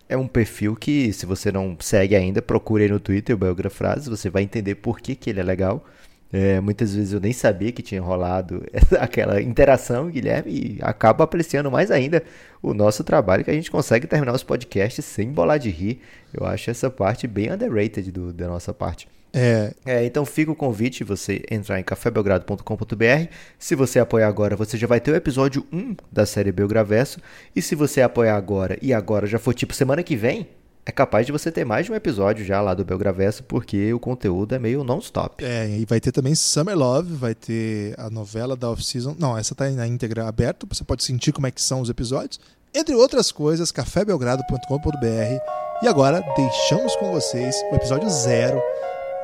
[0.08, 4.08] é um perfil que, se você não segue ainda, procure aí no Twitter o Belgrafrases,
[4.08, 5.86] você vai entender por que, que ele é legal.
[6.32, 8.64] É, muitas vezes eu nem sabia que tinha rolado
[9.00, 12.24] aquela interação, Guilherme, e acabo apreciando mais ainda
[12.62, 16.02] o nosso trabalho, que a gente consegue terminar os podcasts sem bolar de rir.
[16.32, 19.08] Eu acho essa parte bem underrated do, da nossa parte.
[19.32, 19.74] É...
[19.86, 20.06] é...
[20.06, 23.34] então fica o convite você entrar em cafébelgrado.com.br.
[23.58, 27.20] Se você apoiar agora, você já vai ter o episódio 1 da série Belgraverso.
[27.56, 30.48] E se você apoiar agora e agora já for tipo semana que vem,
[30.86, 34.00] é capaz de você ter mais de um episódio já lá do Belgraverso, porque o
[34.00, 35.44] conteúdo é meio non-stop.
[35.44, 39.16] É, e vai ter também Summer Love, vai ter a novela da off-season.
[39.20, 42.40] Não, essa tá na íntegra aberta, você pode sentir como é que são os episódios.
[42.74, 45.82] Entre outras coisas, cafébelgrado.com.br.
[45.82, 48.62] E agora deixamos com vocês o episódio zero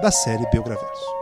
[0.02, 1.15] da série Belgraverso.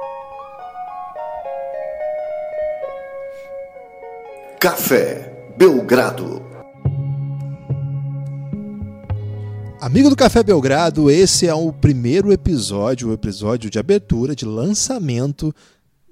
[4.60, 6.53] Café Belgrado.
[9.84, 15.54] Amigo do Café Belgrado, esse é o primeiro episódio, o episódio de abertura, de lançamento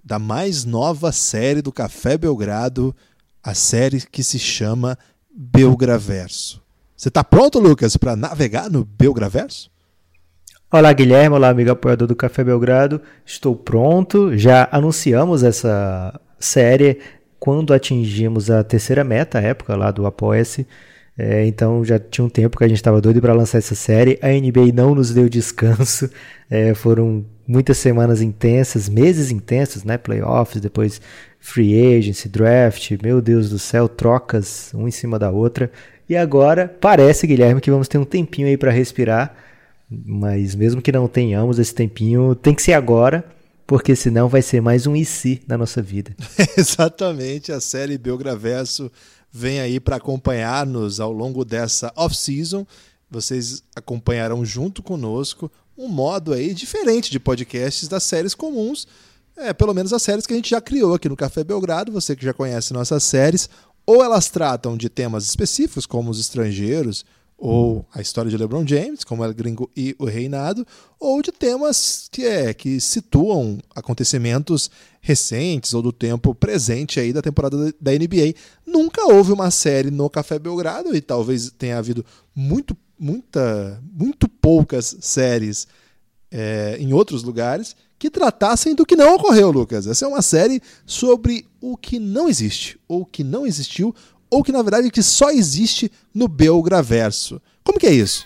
[0.03, 2.93] da mais nova série do Café Belgrado,
[3.41, 4.97] a série que se chama
[5.33, 6.61] Belgraverso.
[6.97, 9.71] Você está pronto, Lucas, para navegar no Belgraverso?
[10.69, 11.37] Olá, Guilherme.
[11.37, 13.01] Olá, amigo apoiador do Café Belgrado.
[13.25, 14.37] Estou pronto.
[14.37, 16.99] Já anunciamos essa série
[17.39, 20.67] quando atingimos a terceira meta, a época lá do Apoia-se.
[21.17, 24.17] É, então já tinha um tempo que a gente estava doido para lançar essa série.
[24.21, 26.09] A NBA não nos deu descanso.
[26.53, 29.97] É, foram muitas semanas intensas, meses intensos, né?
[29.97, 30.99] Playoffs, depois
[31.39, 32.91] free agency, draft.
[33.01, 35.71] Meu Deus do céu, trocas um em cima da outra.
[36.09, 39.33] E agora parece, Guilherme, que vamos ter um tempinho aí para respirar.
[39.89, 43.23] Mas mesmo que não tenhamos esse tempinho, tem que ser agora
[43.71, 46.13] porque senão vai ser mais um IC na nossa vida.
[46.57, 48.91] Exatamente, a série Belgraverso
[49.31, 52.65] vem aí para acompanhar-nos ao longo dessa off-season.
[53.09, 58.87] Vocês acompanharão junto conosco um modo aí diferente de podcasts das séries comuns,
[59.35, 62.15] é, pelo menos as séries que a gente já criou aqui no Café Belgrado, você
[62.15, 63.49] que já conhece nossas séries,
[63.85, 67.05] ou elas tratam de temas específicos, como os estrangeiros,
[67.43, 70.65] ou a história de LeBron James, como El Gringo e o Reinado,
[70.99, 74.69] ou de temas que, é, que situam acontecimentos
[75.01, 78.35] recentes ou do tempo presente aí da temporada da NBA.
[78.63, 84.95] Nunca houve uma série no Café Belgrado e talvez tenha havido muito, muita, muito poucas
[85.01, 85.67] séries
[86.29, 89.87] é, em outros lugares que tratassem do que não ocorreu, Lucas.
[89.87, 93.95] Essa é uma série sobre o que não existe, ou que não existiu,
[94.31, 97.41] ou que na verdade que só existe no Belgraverso.
[97.63, 98.25] Como que é isso?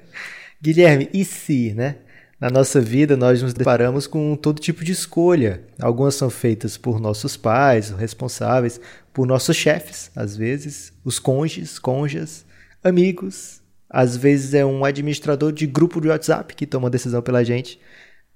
[0.60, 1.96] Guilherme, e se, né?
[2.38, 5.62] Na nossa vida nós nos deparamos com todo tipo de escolha.
[5.80, 8.78] Algumas são feitas por nossos pais, responsáveis,
[9.12, 12.44] por nossos chefes, às vezes, os cônjuges, conjas,
[12.84, 13.62] amigos.
[13.88, 17.80] Às vezes é um administrador de grupo de WhatsApp que toma decisão pela gente,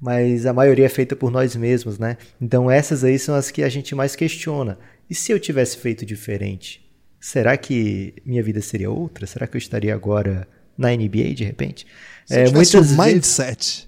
[0.00, 2.16] mas a maioria é feita por nós mesmos, né?
[2.40, 4.78] Então essas aí são as que a gente mais questiona.
[5.10, 6.89] E se eu tivesse feito diferente?
[7.20, 9.26] Será que minha vida seria outra?
[9.26, 10.48] Será que eu estaria agora
[10.80, 11.86] na NBA, de repente.
[12.24, 13.86] Se é, muitas um mindset.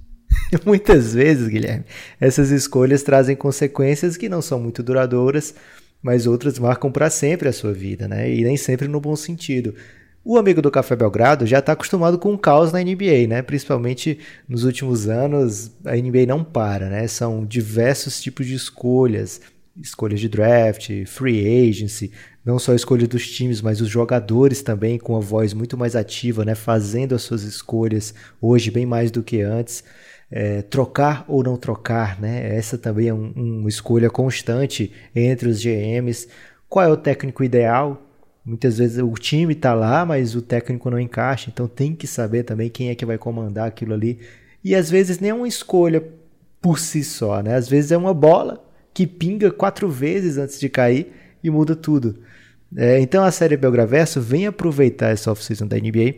[0.51, 1.85] Vezes, muitas vezes, Guilherme,
[2.21, 5.55] essas escolhas trazem consequências que não são muito duradouras,
[6.03, 8.31] mas outras marcam para sempre a sua vida, né?
[8.31, 9.75] E nem sempre no bom sentido.
[10.25, 13.42] O amigo do Café Belgrado já está acostumado com o caos na NBA, né?
[13.42, 17.07] Principalmente nos últimos anos, a NBA não para, né?
[17.09, 19.40] São diversos tipos de escolhas,
[19.81, 22.12] escolhas de draft, free agency,
[22.44, 25.94] não só a escolha dos times, mas os jogadores também com a voz muito mais
[25.94, 26.55] ativa, né?
[26.55, 29.85] Fazendo as suas escolhas hoje bem mais do que antes.
[30.31, 32.57] É, trocar ou não trocar, né?
[32.57, 36.26] Essa também é um, uma escolha constante entre os GMs.
[36.68, 38.02] Qual é o técnico ideal?
[38.44, 42.42] Muitas vezes o time está lá, mas o técnico não encaixa, então tem que saber
[42.42, 44.18] também quem é que vai comandar aquilo ali.
[44.64, 46.02] E às vezes nem é uma escolha
[46.61, 47.55] por si só, né?
[47.55, 52.18] Às vezes é uma bola que pinga quatro vezes antes de cair e muda tudo.
[52.76, 56.14] É, então a série Belgraverso vem aproveitar essa off-season da NBA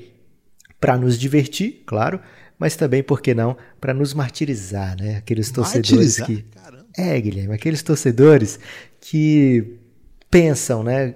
[0.81, 2.21] para nos divertir, claro,
[2.59, 5.17] mas também, por que não, para nos martirizar, né?
[5.17, 6.27] Aqueles torcedores martirizar?
[6.27, 6.43] que.
[6.55, 6.87] Caramba.
[6.97, 8.61] É, Guilherme, aqueles torcedores
[9.01, 9.79] que
[10.31, 11.15] pensam, né?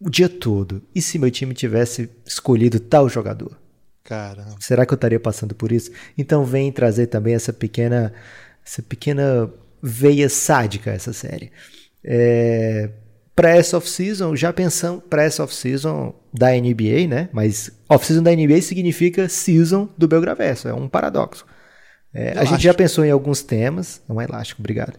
[0.00, 0.82] o dia todo.
[0.94, 3.58] E se meu time tivesse escolhido tal jogador?
[4.04, 4.56] Caramba.
[4.60, 5.90] Será que eu estaria passando por isso?
[6.16, 8.12] Então vem trazer também essa pequena,
[8.64, 9.50] essa pequena
[9.82, 11.50] veia sádica essa série.
[12.04, 12.90] É,
[13.36, 17.28] pré off-season, já pensando pré off-season da NBA, né?
[17.32, 21.44] Mas off-season da NBA significa season do Belgraverso, é um paradoxo.
[22.14, 24.98] É, a gente já pensou em alguns temas, não é elástico, obrigado.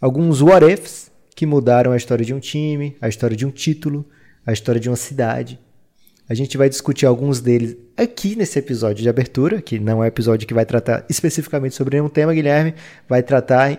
[0.00, 4.08] Alguns what ifs que mudaram a história de um time, a história de um título,
[4.46, 5.58] a história de uma cidade.
[6.28, 10.08] A gente vai discutir alguns deles aqui nesse episódio de abertura, que não é um
[10.08, 12.74] episódio que vai tratar especificamente sobre nenhum tema, Guilherme,
[13.08, 13.76] vai tratar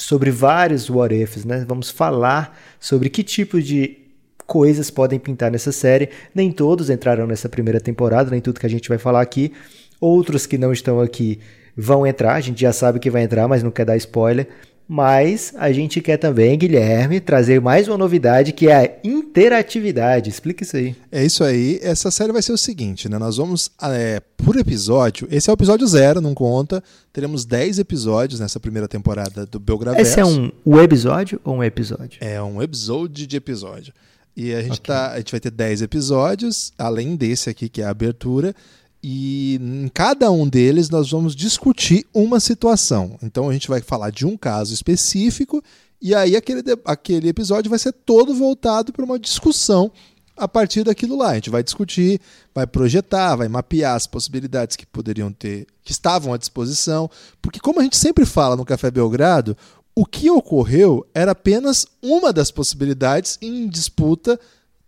[0.00, 1.64] sobre vários what ifs, né?
[1.68, 3.98] Vamos falar sobre que tipo de
[4.46, 6.08] coisas podem pintar nessa série.
[6.34, 9.52] Nem todos entraram nessa primeira temporada, nem tudo que a gente vai falar aqui.
[10.00, 11.38] Outros que não estão aqui
[11.76, 14.48] vão entrar, a gente já sabe que vai entrar, mas não quer dar spoiler.
[14.92, 20.28] Mas a gente quer também, Guilherme, trazer mais uma novidade que é a interatividade.
[20.28, 20.96] Explica isso aí.
[21.12, 21.78] É isso aí.
[21.80, 23.16] Essa série vai ser o seguinte, né?
[23.16, 26.82] Nós vamos, é, por episódio, esse é o episódio zero, não conta.
[27.12, 30.10] Teremos 10 episódios nessa primeira temporada do Belgraverso.
[30.10, 32.18] Esse é um webisódio ou um episódio?
[32.20, 33.94] É um episódio de episódio.
[34.36, 34.92] E a gente, okay.
[34.92, 38.56] tá, a gente vai ter 10 episódios, além desse aqui, que é a abertura.
[39.02, 43.18] E em cada um deles nós vamos discutir uma situação.
[43.22, 45.62] Então a gente vai falar de um caso específico
[46.00, 49.90] e aí aquele, aquele episódio vai ser todo voltado para uma discussão
[50.36, 51.30] a partir daquilo lá.
[51.30, 52.20] A gente vai discutir,
[52.54, 57.10] vai projetar, vai mapear as possibilidades que poderiam ter, que estavam à disposição.
[57.42, 59.56] Porque, como a gente sempre fala no Café Belgrado,
[59.94, 64.40] o que ocorreu era apenas uma das possibilidades em disputa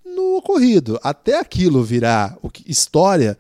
[0.04, 0.98] no ocorrido.
[1.02, 3.36] Até aquilo virar história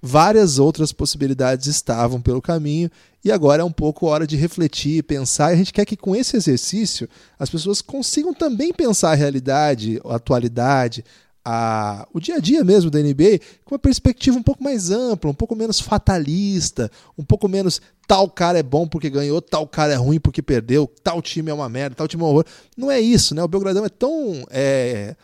[0.00, 2.90] várias outras possibilidades estavam pelo caminho
[3.24, 5.50] e agora é um pouco hora de refletir, pensar.
[5.50, 10.00] E a gente quer que com esse exercício as pessoas consigam também pensar a realidade,
[10.04, 11.04] a atualidade,
[11.44, 15.30] a, o dia a dia mesmo da NBA com uma perspectiva um pouco mais ampla,
[15.30, 19.92] um pouco menos fatalista, um pouco menos tal cara é bom porque ganhou, tal cara
[19.92, 22.44] é ruim porque perdeu, tal time é uma merda, tal time é um horror.
[22.76, 23.42] Não é isso, né?
[23.42, 25.14] O Belgradão é tão é,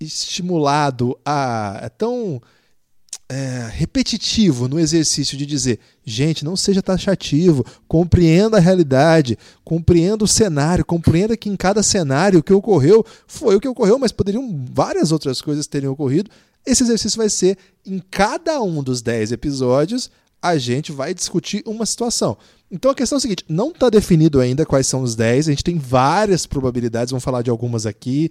[0.00, 1.80] estimulado a.
[1.82, 2.40] é tão
[3.30, 10.28] é, repetitivo no exercício de dizer, gente, não seja taxativo, compreenda a realidade, compreenda o
[10.28, 14.64] cenário, compreenda que em cada cenário o que ocorreu foi o que ocorreu, mas poderiam
[14.72, 16.30] várias outras coisas terem ocorrido.
[16.64, 20.10] Esse exercício vai ser em cada um dos 10 episódios,
[20.40, 22.36] a gente vai discutir uma situação.
[22.70, 25.50] Então a questão é a seguinte: não está definido ainda quais são os 10, a
[25.50, 28.30] gente tem várias probabilidades, vamos falar de algumas aqui,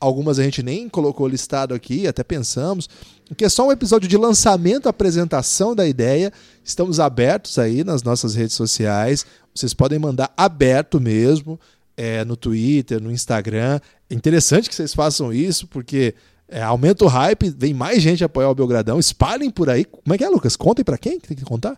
[0.00, 2.88] algumas a gente nem colocou listado aqui, até pensamos,
[3.36, 6.32] que é só um episódio de lançamento, apresentação da ideia.
[6.64, 9.26] Estamos abertos aí nas nossas redes sociais.
[9.54, 11.58] Vocês podem mandar aberto mesmo,
[11.96, 13.80] é, no Twitter, no Instagram.
[14.08, 16.14] É interessante que vocês façam isso, porque
[16.48, 18.98] é, aumenta o hype, vem mais gente apoiar o Belgradão.
[18.98, 19.84] Espalhem por aí.
[19.84, 20.56] Como é que é, Lucas?
[20.56, 21.76] Contem para quem que tem que contar?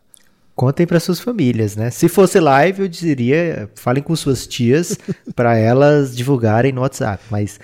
[0.54, 1.90] Contem para suas famílias, né?
[1.90, 4.98] Se fosse live, eu diria, falem com suas tias
[5.34, 7.24] para elas divulgarem no WhatsApp.
[7.30, 7.58] Mas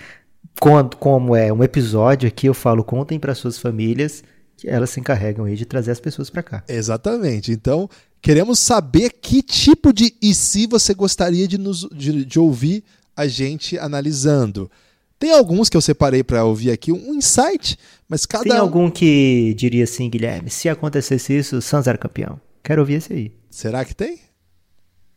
[0.61, 4.23] quando, como é um episódio aqui, eu falo, contem para suas famílias
[4.57, 6.65] que elas se encarregam aí de trazer as pessoas para cá.
[6.67, 7.53] Exatamente.
[7.53, 7.89] Então,
[8.23, 12.83] queremos saber que tipo de e se você gostaria de, nos, de, de ouvir
[13.15, 14.71] a gente analisando.
[15.19, 19.55] Tem alguns que eu separei para ouvir aqui, um insight, mas cada Tem algum que
[19.55, 22.39] diria assim, Guilherme, se acontecesse isso, o Suns era campeão.
[22.63, 23.33] Quero ouvir esse aí.
[23.49, 24.19] Será que tem?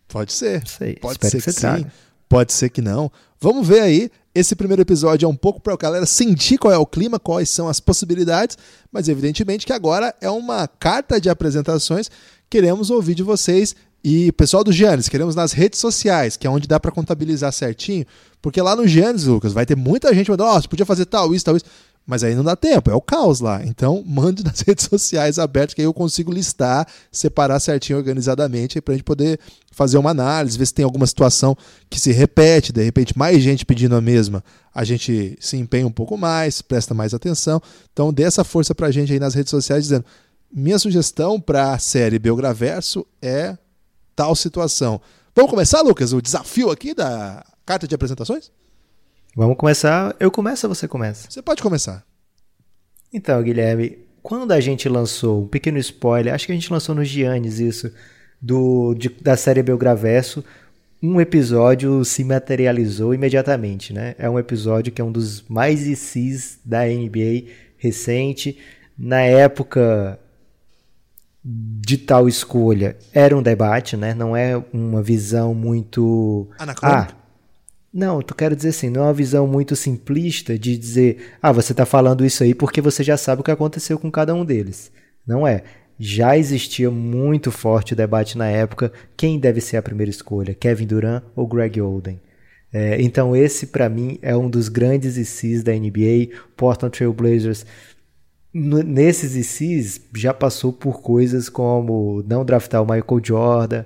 [0.07, 0.65] Pode ser.
[0.65, 0.95] Sei.
[0.95, 1.59] Pode Espero ser que, que sim.
[1.59, 1.93] Traga.
[2.29, 3.11] Pode ser que não.
[3.41, 4.09] Vamos ver aí.
[4.33, 7.49] Esse primeiro episódio é um pouco para a galera sentir qual é o clima, quais
[7.49, 8.57] são as possibilidades,
[8.91, 12.11] mas evidentemente que agora é uma carta de apresentações.
[12.47, 16.67] Queremos ouvir de vocês e pessoal do Giannis, queremos nas redes sociais, que é onde
[16.67, 18.05] dá para contabilizar certinho,
[18.41, 21.33] porque lá no Giannis, Lucas, vai ter muita gente mandando, ó, oh, podia fazer tal,
[21.33, 21.65] isso, tal, isso.
[22.09, 23.63] Mas aí não dá tempo, é o caos lá.
[23.63, 28.95] Então, mande nas redes sociais abertas que aí eu consigo listar, separar certinho organizadamente para
[28.95, 29.39] a gente poder
[29.71, 31.55] fazer uma análise, ver se tem alguma situação
[31.87, 34.43] que se repete, de repente mais gente pedindo a mesma,
[34.73, 37.61] a gente se empenha um pouco mais, presta mais atenção.
[37.93, 40.03] Então, dê essa força para a gente aí nas redes sociais dizendo:
[40.51, 43.55] minha sugestão para a série Belgraverso é
[44.15, 44.99] tal situação.
[45.35, 48.49] Vamos começar, Lucas, o desafio aqui da carta de apresentações?
[49.35, 50.15] Vamos começar.
[50.19, 51.29] Eu começo ou você começa?
[51.29, 52.03] Você pode começar.
[53.13, 57.03] Então, Guilherme, quando a gente lançou, um pequeno spoiler, acho que a gente lançou no
[57.03, 57.91] Giannis isso,
[58.41, 60.43] do, de, da série Belgraverso,
[61.01, 64.15] um episódio se materializou imediatamente, né?
[64.17, 67.45] É um episódio que é um dos mais ICs da NBA
[67.77, 68.57] recente.
[68.97, 70.19] Na época
[71.43, 74.13] de tal escolha, era um debate, né?
[74.13, 76.49] Não é uma visão muito...
[76.59, 77.15] Anacrônica.
[77.15, 77.18] Ah,
[77.93, 81.73] não, tu quero dizer assim, não é uma visão muito simplista de dizer, ah, você
[81.73, 84.91] está falando isso aí porque você já sabe o que aconteceu com cada um deles.
[85.25, 85.63] Não é.
[85.99, 90.85] Já existia muito forte o debate na época quem deve ser a primeira escolha, Kevin
[90.85, 92.19] Durant ou Greg Oden.
[92.71, 97.65] É, então esse para mim é um dos grandes ICs da NBA, Portland Trail Blazers.
[98.53, 103.85] Nesses ICs já passou por coisas como não draftar o Michael Jordan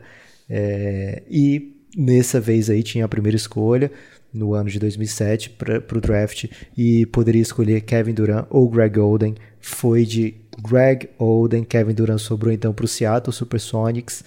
[0.50, 3.92] é, e nessa vez aí tinha a primeira escolha
[4.34, 9.36] no ano de 2007 para o draft e poderia escolher Kevin Durant ou Greg Oden.
[9.60, 14.24] Foi de Greg Oden, Kevin Durant sobrou então para o Seattle Supersonics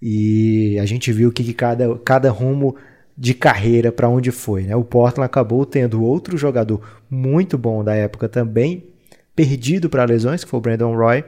[0.00, 2.74] e a gente viu que cada, cada rumo
[3.16, 4.64] de carreira para onde foi.
[4.64, 4.74] Né?
[4.74, 8.86] O Portland acabou tendo outro jogador muito bom da época também,
[9.36, 11.24] perdido para lesões, que foi o Brandon Roy,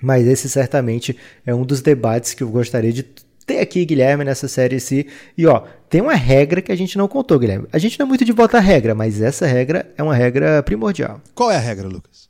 [0.00, 3.04] mas esse certamente é um dos debates que eu gostaria de
[3.50, 5.06] ter aqui, Guilherme, nessa série C.
[5.36, 7.66] E ó, tem uma regra que a gente não contou, Guilherme.
[7.72, 11.20] A gente não é muito de botar regra, mas essa regra é uma regra primordial.
[11.34, 12.28] Qual é a regra, Lucas?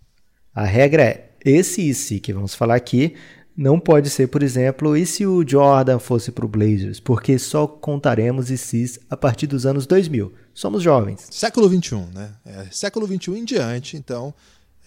[0.55, 3.15] A regra é esse e se que vamos falar aqui
[3.55, 6.99] não pode ser, por exemplo, e se o Jordan fosse para o Blazers?
[6.99, 10.33] Porque só contaremos ICs a partir dos anos 2000.
[10.55, 11.27] Somos jovens.
[11.31, 12.33] Século 21, né?
[12.47, 14.33] É, século 21 em diante, então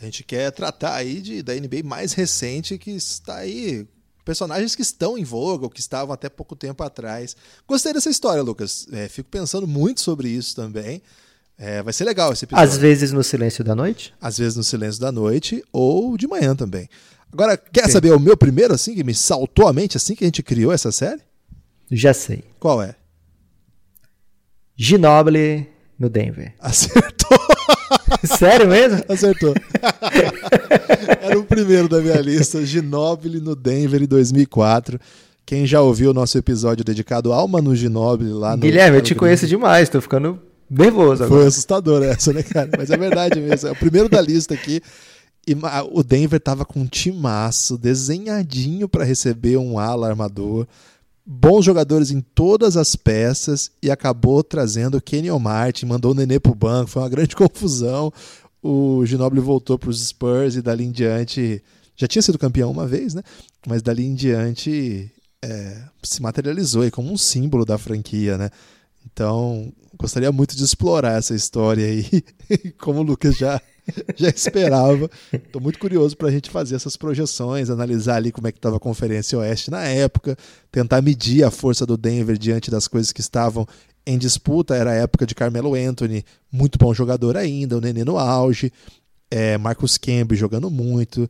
[0.02, 3.86] a gente quer tratar aí de, da NBA mais recente que está aí
[4.24, 7.36] personagens que estão em voga ou que estavam até pouco tempo atrás.
[7.68, 8.88] Gostei dessa história, Lucas.
[8.92, 11.02] É, fico pensando muito sobre isso também.
[11.58, 12.70] É, vai ser legal esse episódio.
[12.70, 14.14] Às vezes no silêncio da noite?
[14.20, 16.90] Às vezes no silêncio da noite ou de manhã também.
[17.32, 17.92] Agora, quer Sim.
[17.92, 20.72] saber o meu primeiro, assim, que me saltou a mente assim que a gente criou
[20.72, 21.22] essa série?
[21.92, 22.44] Já sei.
[22.60, 22.96] Qual é?
[24.76, 26.54] Ginobili no Denver.
[26.60, 27.40] Acertou!
[28.38, 29.04] Sério mesmo?
[29.08, 29.54] Acertou.
[31.54, 35.00] Primeiro da minha lista, Ginóbili no Denver em 2004.
[35.46, 38.62] Quem já ouviu o nosso episódio dedicado ao Manu Ginóbili lá no.
[38.62, 40.40] Guilherme, eu te conheço demais, tô ficando
[40.70, 41.42] nervoso agora.
[41.42, 42.70] Foi assustador essa, né, cara?
[42.76, 43.70] Mas é verdade mesmo.
[43.70, 44.82] É o primeiro da lista aqui.
[45.48, 45.56] E
[45.92, 50.66] o Denver tava com um timaço desenhadinho para receber um ala armador
[51.26, 56.40] bons jogadores em todas as peças e acabou trazendo o Kenyon Martin, mandou o Nenê
[56.40, 58.12] pro banco, foi uma grande confusão.
[58.64, 61.62] O Ginobili voltou para os Spurs e dali em diante
[61.96, 63.22] já tinha sido campeão uma vez, né?
[63.68, 65.12] Mas dali em diante
[65.44, 68.50] é, se materializou aí como um símbolo da franquia, né?
[69.06, 72.24] Então, gostaria muito de explorar essa história aí,
[72.80, 73.62] como o Lucas já
[74.16, 75.10] já esperava.
[75.32, 78.78] Estou muito curioso para a gente fazer essas projeções, analisar ali como é que estava
[78.78, 80.38] a Conferência Oeste na época,
[80.72, 83.68] tentar medir a força do Denver diante das coisas que estavam
[84.06, 84.76] em disputa.
[84.76, 88.72] Era a época de Carmelo Anthony, muito bom jogador ainda, o Nenê no auge,
[89.30, 91.30] é, Marcus Camby jogando muito,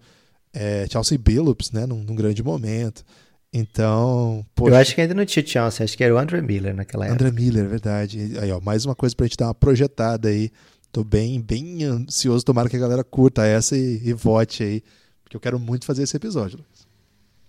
[0.53, 3.03] é, Chelsea Billups, né, num, num grande momento.
[3.51, 4.71] Então, poxa.
[4.71, 7.23] Eu acho que ainda não tinha Chelsea, acho que era o André Miller naquela época.
[7.23, 8.37] André Miller, verdade.
[8.41, 10.51] Aí, ó, mais uma coisa pra gente dar uma projetada aí
[10.93, 14.83] Tô bem, bem ansioso, tomara que a galera curta essa e, e vote aí,
[15.23, 16.87] porque eu quero muito fazer esse episódio, Lucas.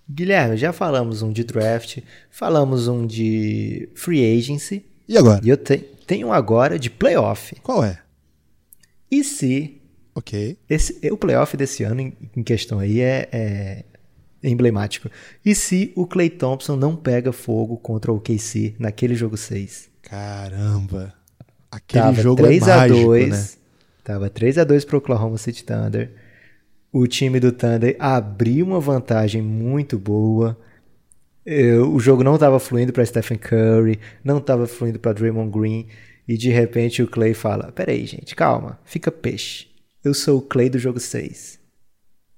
[0.08, 1.98] Guilherme, já falamos um de draft,
[2.30, 4.86] falamos um de free agency.
[5.08, 5.40] E agora?
[5.42, 7.54] E eu te, tenho agora de playoff.
[7.62, 8.00] Qual é?
[9.10, 9.80] E se.
[10.14, 10.56] Ok.
[10.68, 13.84] Esse, o playoff desse ano em, em questão aí é, é,
[14.42, 15.10] emblemático.
[15.44, 19.90] E se o Clay Thompson não pega fogo contra o KC naquele jogo 6?
[20.02, 21.12] Caramba!
[21.70, 23.48] Aquele tava jogo 3 é a mágico, 2, né?
[24.04, 26.12] Tava 3 a 2 pro Oklahoma City Thunder.
[26.92, 30.56] O time do Thunder abriu uma vantagem muito boa.
[31.92, 35.86] O jogo não estava fluindo para Stephen Curry, não estava fluindo para Draymond Green.
[36.26, 39.66] e de repente o Clay fala: Peraí, gente, calma, fica peixe.
[40.02, 41.58] Eu sou o Clay do jogo 6.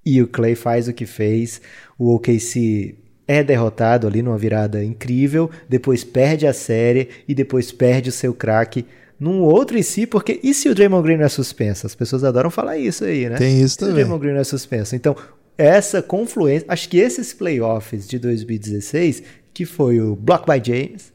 [0.05, 1.61] E o Clay faz o que fez,
[1.97, 2.95] o OKC
[3.27, 8.33] é derrotado ali numa virada incrível, depois perde a série e depois perde o seu
[8.33, 8.85] craque
[9.19, 11.85] num outro em si, porque e se o Draymond Green não é suspenso?
[11.87, 13.35] As pessoas adoram falar isso aí, né?
[13.35, 13.93] Tem isso se também.
[13.93, 14.95] o Draymond Green não é suspenso.
[14.95, 15.15] Então,
[15.57, 21.11] essa confluência, acho que esses playoffs de 2016, que foi o Block by James,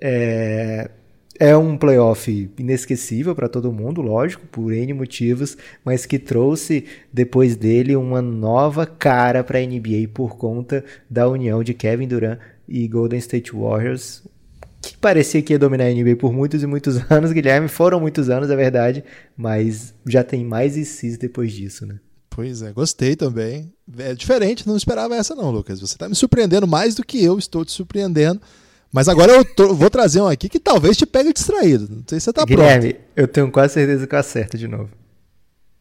[0.00, 0.90] é,
[1.38, 7.56] é um playoff inesquecível para todo mundo, lógico, por N motivos, mas que trouxe depois
[7.56, 12.86] dele uma nova cara para a NBA por conta da união de Kevin Durant e
[12.86, 14.22] Golden State Warriors,
[14.80, 17.68] que parecia que ia dominar a NBA por muitos e muitos anos, Guilherme.
[17.68, 19.02] Foram muitos anos, é verdade,
[19.36, 21.98] mas já tem mais ICs depois disso, né?
[22.34, 23.72] Pois é, gostei também.
[23.96, 25.78] É diferente, não esperava essa não, Lucas.
[25.80, 28.40] Você está me surpreendendo mais do que eu estou te surpreendendo.
[28.92, 31.86] Mas agora eu vou trazer um aqui que talvez te pegue distraído.
[31.88, 33.06] Não sei se você tá Guilherme, pronto.
[33.16, 34.90] eu tenho quase certeza que eu acerto de novo.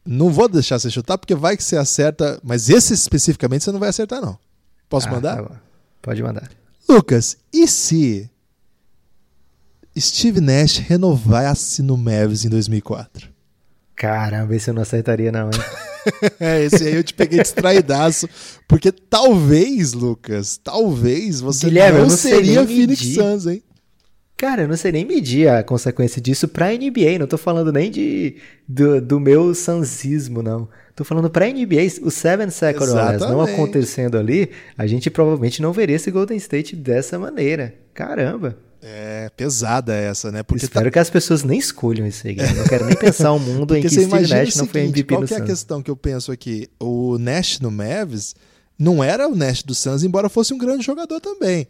[0.06, 3.80] Não vou deixar você chutar, porque vai que você acerta, mas esse especificamente você não
[3.80, 4.38] vai acertar, não.
[4.90, 5.42] Posso Ah, mandar?
[5.44, 5.62] tá.
[6.02, 6.52] Pode mandar.
[6.90, 8.30] Lucas, e se
[9.98, 13.30] Steve Nash renovasse no Mavs em 2004?
[13.96, 15.52] Caramba, esse eu não acertaria não, hein?
[16.40, 18.28] É, esse aí eu te peguei distraidaço,
[18.68, 23.16] porque talvez, Lucas, talvez você Guilherme, não não seria Phoenix medir.
[23.16, 23.64] Suns, hein?
[24.36, 27.18] Cara, eu não sei nem medir a consequência disso pra NBA.
[27.18, 28.36] Não tô falando nem de,
[28.68, 30.68] do, do meu sansismo, não.
[30.96, 32.02] Tô falando pra NBA.
[32.02, 33.54] O Seven Second Last não Exatamente.
[33.54, 37.74] acontecendo ali, a gente provavelmente não veria esse Golden State dessa maneira.
[37.94, 38.58] Caramba.
[38.86, 40.44] É pesada essa, né?
[40.44, 42.36] Porque Espero que as pessoas nem escolham isso aí.
[42.36, 45.14] Não quero nem pensar um mundo em que Steve Nash o não foi seguinte, MVP
[45.14, 46.70] qual no que é a questão que eu penso aqui?
[46.82, 48.36] O Nash no Mavs
[48.78, 51.66] não era o Nash do Suns, embora fosse um grande jogador também.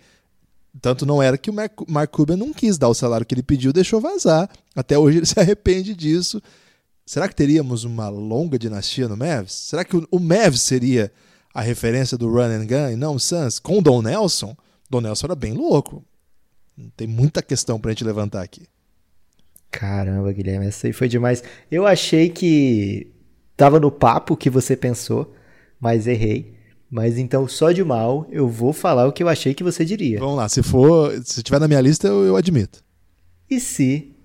[0.82, 3.72] Tanto não era que o Mark, Cuban não quis dar o salário que ele pediu,
[3.72, 4.50] deixou vazar.
[4.76, 6.42] Até hoje ele se arrepende disso.
[7.06, 9.54] Será que teríamos uma longa dinastia no Mavs?
[9.54, 11.12] Será que o, o Mavs seria
[11.54, 13.60] a referência do run and gun e não o Suns?
[13.60, 14.58] Com o Don Nelson?
[14.90, 16.04] Don Nelson era bem louco.
[16.96, 18.64] Tem muita questão pra gente levantar aqui.
[19.72, 21.44] Caramba, Guilherme, essa aí foi demais.
[21.72, 23.12] Eu achei que
[23.58, 25.34] tava no papo que você pensou,
[25.80, 26.54] mas errei.
[26.90, 30.20] Mas então, só de mal, eu vou falar o que eu achei que você diria.
[30.20, 32.84] Vamos lá, se for, se tiver na minha lista, eu, eu admito.
[33.50, 34.16] E se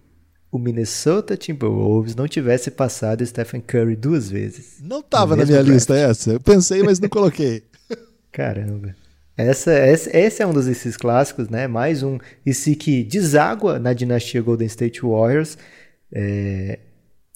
[0.50, 4.80] o Minnesota Timberwolves não tivesse passado Stephen Curry duas vezes?
[4.82, 5.72] Não tava na minha draft.
[5.72, 6.32] lista essa.
[6.32, 7.62] Eu pensei, mas não coloquei.
[8.32, 8.94] Caramba.
[9.38, 11.68] Essa, esse, é um dos ICs clássicos, né?
[11.68, 15.56] Mais um IC que deságua na dinastia Golden State Warriors.
[16.12, 16.80] É,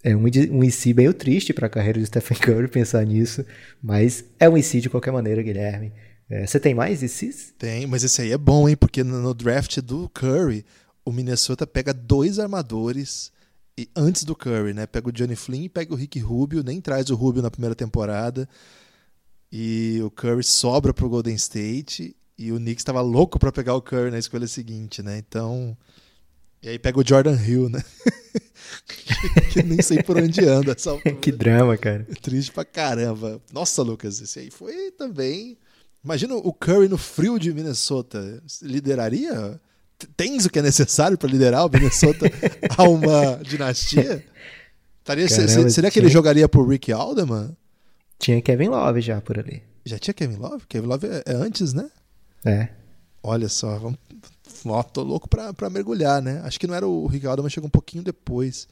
[0.03, 3.47] é um, um IC meio triste para a carreira de Stephen Curry pensar nisso,
[3.81, 5.93] mas é um IC de qualquer maneira, Guilherme.
[6.29, 7.55] É, você tem mais ICs?
[7.57, 8.77] Tem, mas esse aí é bom, hein?
[8.77, 10.65] Porque no, no draft do Curry,
[11.05, 13.31] o Minnesota pega dois armadores
[13.79, 14.89] e antes do Curry, né?
[14.89, 18.49] Pega o Johnny Flynn pega o Rick Rubio, nem traz o Rubio na primeira temporada.
[19.53, 23.83] E o Curry sobra pro Golden State e o Knicks estava louco para pegar o
[23.83, 25.19] Curry na escolha seguinte, né?
[25.19, 25.77] Então,
[26.63, 27.83] e aí pega o Jordan Hill, né?
[29.53, 32.07] que nem sei por onde anda essa que drama, cara.
[32.23, 33.41] Triste pra caramba.
[33.53, 35.59] Nossa, Lucas, esse aí foi também.
[36.03, 38.43] Imagina o Curry no frio de Minnesota.
[38.63, 39.61] Lideraria?
[40.17, 42.27] Tens o que é necessário pra liderar o Minnesota
[42.77, 44.25] a uma dinastia?
[45.05, 47.57] Taria- se- Caramba, seria que ele jogaria por Rick Alderman?
[48.23, 49.65] Tinha Kevin Love já por ali.
[49.85, 50.65] Já tinha Kevin Love?
[50.69, 51.91] Kevin Love é, é antes, né?
[52.45, 52.69] É.
[53.21, 53.99] Olha só, vamos...
[54.65, 56.41] Ó, tô louco pra, pra mergulhar, né?
[56.45, 58.69] Acho que não era o Rick Alderman, chegou um pouquinho depois.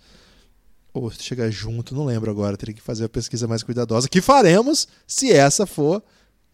[0.94, 2.57] Ou chega junto, não lembro agora.
[2.57, 4.09] Teria que fazer a pesquisa mais cuidadosa.
[4.09, 6.01] Que faremos se essa for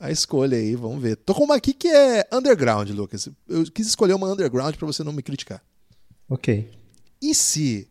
[0.00, 0.74] a escolha aí.
[0.74, 1.16] Vamos ver.
[1.16, 3.28] Tô com uma aqui que é underground, Lucas.
[3.46, 5.62] Eu quis escolher uma underground pra você não me criticar.
[6.30, 6.70] Ok.
[7.20, 7.86] E se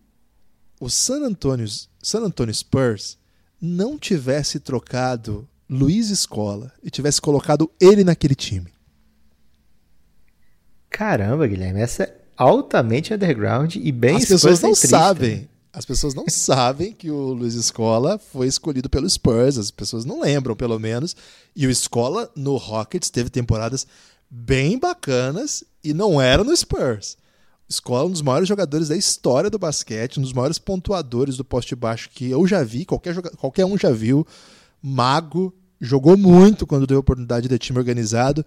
[0.79, 1.67] o San Antonio,
[2.01, 3.19] San Antonio Spurs
[3.61, 8.73] não tivesse trocado Luiz Escola e tivesse colocado ele naquele time?
[10.89, 14.75] Caramba, Guilherme, essa é altamente underground e bem As pessoas não né?
[14.75, 15.49] sabem.
[15.73, 19.57] As pessoas não sabem que o Luiz Escola foi escolhido pelo Spurs.
[19.57, 21.15] As pessoas não lembram, pelo menos.
[21.53, 23.85] E o Escola no Rockets teve temporadas
[24.29, 27.17] bem bacanas e não era no Spurs.
[27.67, 31.75] Escola um dos maiores jogadores da história do basquete, um dos maiores pontuadores do poste
[31.75, 34.25] baixo que eu já vi, qualquer, qualquer um já viu.
[34.81, 38.45] Mago, jogou muito quando a oportunidade de time organizado.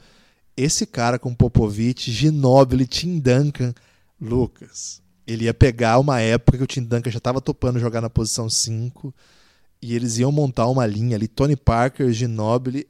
[0.56, 3.74] Esse cara com Popovich, Ginobili, Tim Duncan,
[4.20, 8.10] Lucas, ele ia pegar uma época que o Tim Duncan já estava topando jogar na
[8.10, 9.14] posição 5
[9.80, 12.86] e eles iam montar uma linha ali, Tony Parker, Ginobili,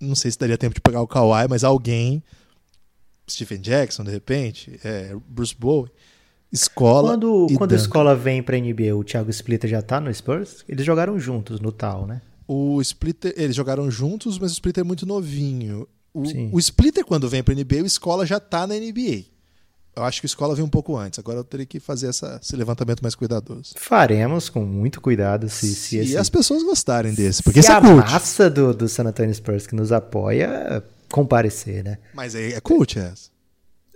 [0.00, 2.22] não sei se daria tempo de pegar o Kawhi, mas alguém,
[3.28, 5.90] Stephen Jackson de repente, é, Bruce Bowen,
[6.50, 10.64] Escola Quando, quando a escola vem pra NBA, o Thiago Splitter já tá no Spurs?
[10.68, 12.22] Eles jogaram juntos no tal, né?
[12.46, 15.86] O Splitter, eles jogaram juntos, mas o Splitter é muito novinho.
[16.14, 16.22] O,
[16.52, 19.24] o Splitter, quando vem pra NBA, o Escola já tá na NBA.
[19.94, 21.18] Eu acho que o Escola veio um pouco antes.
[21.18, 23.74] Agora eu teria que fazer essa- esse levantamento mais cuidadoso.
[23.76, 27.72] Faremos com muito cuidado se, se, Se esse, as pessoas gostarem desse, porque se esse
[27.72, 27.96] é a cult.
[28.10, 31.98] massa do, do San Antonio Spurs que nos apoia comparecer, né?
[32.14, 33.30] Mas é, é cult essa.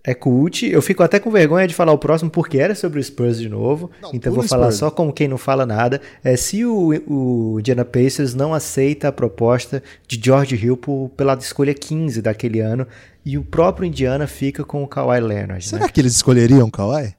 [0.04, 0.66] É cult.
[0.66, 3.48] Eu fico até com vergonha de falar o próximo porque era sobre o Spurs de
[3.48, 3.88] novo.
[4.00, 4.78] Não, então vou falar Spurs.
[4.78, 6.00] só como quem não fala nada.
[6.24, 11.34] É se o, o Indiana Pacers não aceita a proposta de George Hill por- pela
[11.34, 12.84] escolha 15 daquele ano
[13.24, 15.64] e o próprio Indiana fica com o Kawhi Leonard.
[15.64, 15.88] Será né?
[15.88, 17.14] que eles escolheriam o Kawhi?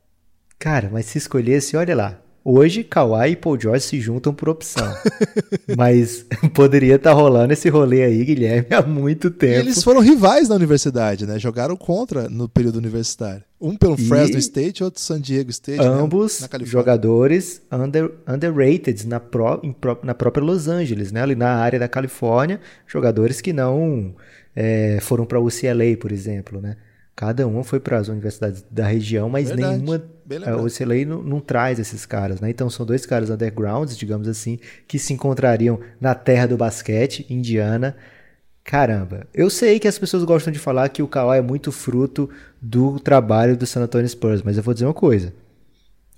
[0.59, 2.19] Cara, mas se escolhesse, olha lá.
[2.45, 4.93] Hoje, Kawhi e Paul George se juntam por opção.
[5.77, 9.59] mas poderia estar rolando esse rolê aí, Guilherme, há muito E tempo.
[9.59, 11.39] eles foram rivais na universidade, né?
[11.39, 13.43] Jogaram contra no período universitário.
[13.61, 15.79] Um pelo E- Fresno State, outro San Diego State.
[15.79, 15.85] né?
[15.85, 16.67] Ambos Califórnia.
[16.67, 21.21] jogadores under, underrated na, pró- em pró- na própria Los Angeles, né?
[21.21, 24.13] ali na área da Califórnia, jogadores que não
[24.53, 26.59] é, foram para a UCLA, por exemplo.
[26.59, 26.75] Né?
[27.15, 29.77] Cada um foi para as universidades da região, mas Verdade.
[29.77, 29.95] nenhuma.
[29.95, 30.65] A lembrado.
[30.65, 32.49] UCLA não, não traz esses caras, né?
[32.49, 34.57] Então são dois caras undergrounds, digamos assim,
[34.87, 37.95] que se encontrariam na terra do basquete, Indiana.
[38.63, 42.29] Caramba, eu sei que as pessoas gostam de falar que o Kawhi é muito fruto
[42.61, 45.33] do trabalho do San Antonio Spurs, mas eu vou dizer uma coisa.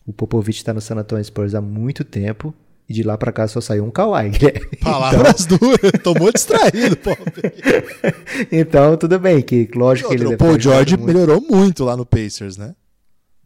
[0.06, 2.54] O Popovich está no San Antonio Spurs há muito tempo
[2.88, 4.30] e de lá pra cá só saiu um Kawhi.
[4.30, 4.78] Guilherme.
[4.82, 5.92] Palavras duras.
[6.04, 7.12] Tomou distraído, pô.
[8.52, 11.08] Então, tudo bem, que lógico que ele o deve Paul George muito.
[11.08, 12.76] melhorou muito lá no Pacers, né?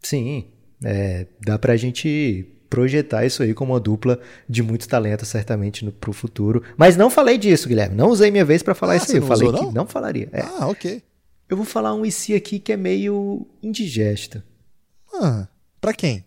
[0.02, 0.46] Sim,
[0.84, 4.18] é, dá pra gente projetar isso aí como uma dupla
[4.48, 6.62] de muito talento, certamente, no, pro futuro.
[6.76, 7.96] Mas não falei disso, Guilherme.
[7.96, 9.16] Não usei minha vez pra falar Ah, isso aí.
[9.16, 9.72] Eu não falei usou, que não?
[9.72, 10.28] não falaria.
[10.32, 10.40] É.
[10.42, 11.02] Ah, ok.
[11.48, 14.44] Eu vou falar um IC aqui que é meio indigesta.
[15.12, 15.48] Ah,
[15.80, 16.24] pra quem?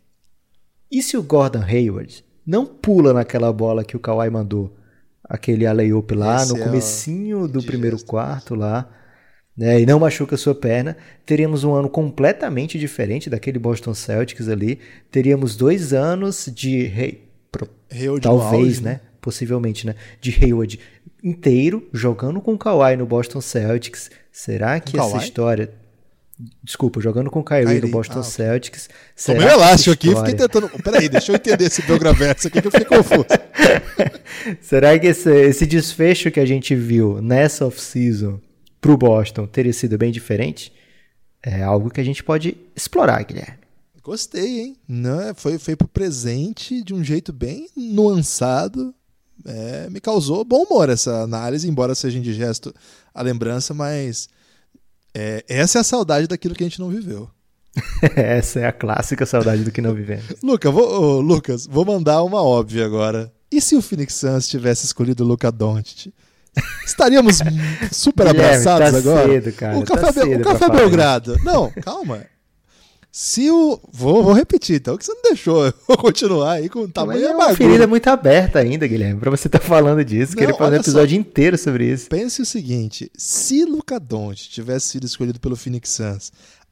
[0.91, 4.75] E se o Gordon Hayward não pula naquela bola que o Kawhi mandou?
[5.23, 8.89] Aquele alley-oop lá Esse no é comecinho do primeiro quarto lá,
[9.57, 14.79] né, e não machuca sua perna, teríamos um ano completamente diferente daquele Boston Celtics ali.
[15.09, 17.19] Teríamos dois anos de
[17.51, 18.99] pro- no talvez, né?
[19.21, 19.95] Possivelmente, né?
[20.19, 20.79] De Hayward
[21.23, 24.11] inteiro jogando com o Kawhi no Boston Celtics.
[24.31, 25.71] Será que essa história
[26.63, 28.23] Desculpa, jogando com o Kyrie, Kyrie, no Boston ah.
[28.23, 28.89] Celtics.
[29.25, 30.69] Tomei será um elástico aqui história- fiquei tentando.
[30.83, 33.25] Peraí, deixa eu entender esse Belgraverso aqui que eu fiquei confuso.
[34.61, 38.39] Será que esse, esse desfecho que a gente viu nessa off-season
[38.81, 40.73] pro Boston teria sido bem diferente?
[41.41, 43.63] É algo que a gente pode explorar, Guilherme.
[44.01, 44.77] Gostei, hein?
[44.87, 48.93] Não, é, foi, foi pro presente de um jeito bem nuançado.
[49.45, 52.73] É, me causou bom humor essa análise, embora seja indigesto
[53.13, 54.27] a lembrança, mas
[55.13, 57.29] é, essa é a saudade daquilo que a gente não viveu.
[58.15, 60.25] Essa é a clássica saudade do que não vivemos.
[60.43, 63.33] Luca, vou, ô, Lucas, vou mandar uma óbvia agora.
[63.51, 66.13] E se o Phoenix Suns tivesse escolhido o Luca Doncic?
[66.85, 67.39] Estaríamos
[67.91, 69.27] super Guilherme, abraçados tá agora.
[69.27, 71.37] cedo, cara, o tá Café, cedo o Café Belgrado.
[71.43, 72.25] Não, calma.
[73.15, 73.79] Se o.
[73.91, 77.23] Vou, vou repetir, então, que você não deixou eu continuar aí com o Mas tamanho
[77.23, 80.31] é uma ferida muito aberta ainda, Guilherme, pra você estar falando disso.
[80.31, 80.89] Não, Queria fazer um olha só.
[80.89, 82.09] episódio inteiro sobre isso.
[82.09, 86.31] Pense o seguinte: se Luca Doncic tivesse sido escolhido pelo Phoenix Suns,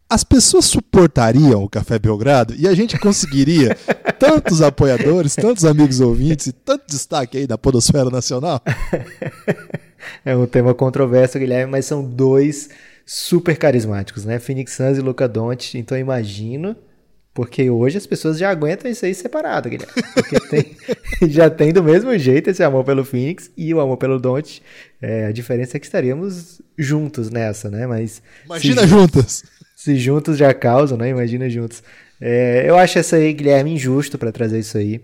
[0.09, 3.77] as pessoas suportariam o Café Belgrado e a gente conseguiria
[4.17, 8.59] tantos apoiadores, tantos amigos ouvintes e tanto destaque aí da Podosfera Nacional?
[10.25, 12.69] É um tema controverso, Guilherme, mas são dois
[13.05, 14.39] super carismáticos, né?
[14.39, 15.75] Phoenix Suns e Luca Doncic.
[15.75, 16.75] Então eu imagino,
[17.33, 19.93] porque hoje as pessoas já aguentam isso aí separado, Guilherme.
[20.13, 20.75] Porque tem-
[21.29, 24.61] já tem do mesmo jeito esse amor pelo Phoenix e o amor pelo Doncic.
[25.01, 27.85] É, a diferença é que estaríamos juntos nessa, né?
[27.87, 29.43] Mas Imagina se, juntas.
[29.75, 31.09] se juntos já causam, né?
[31.09, 31.83] Imagina juntos.
[32.19, 35.01] É, eu acho essa aí, Guilherme, injusto pra trazer isso aí.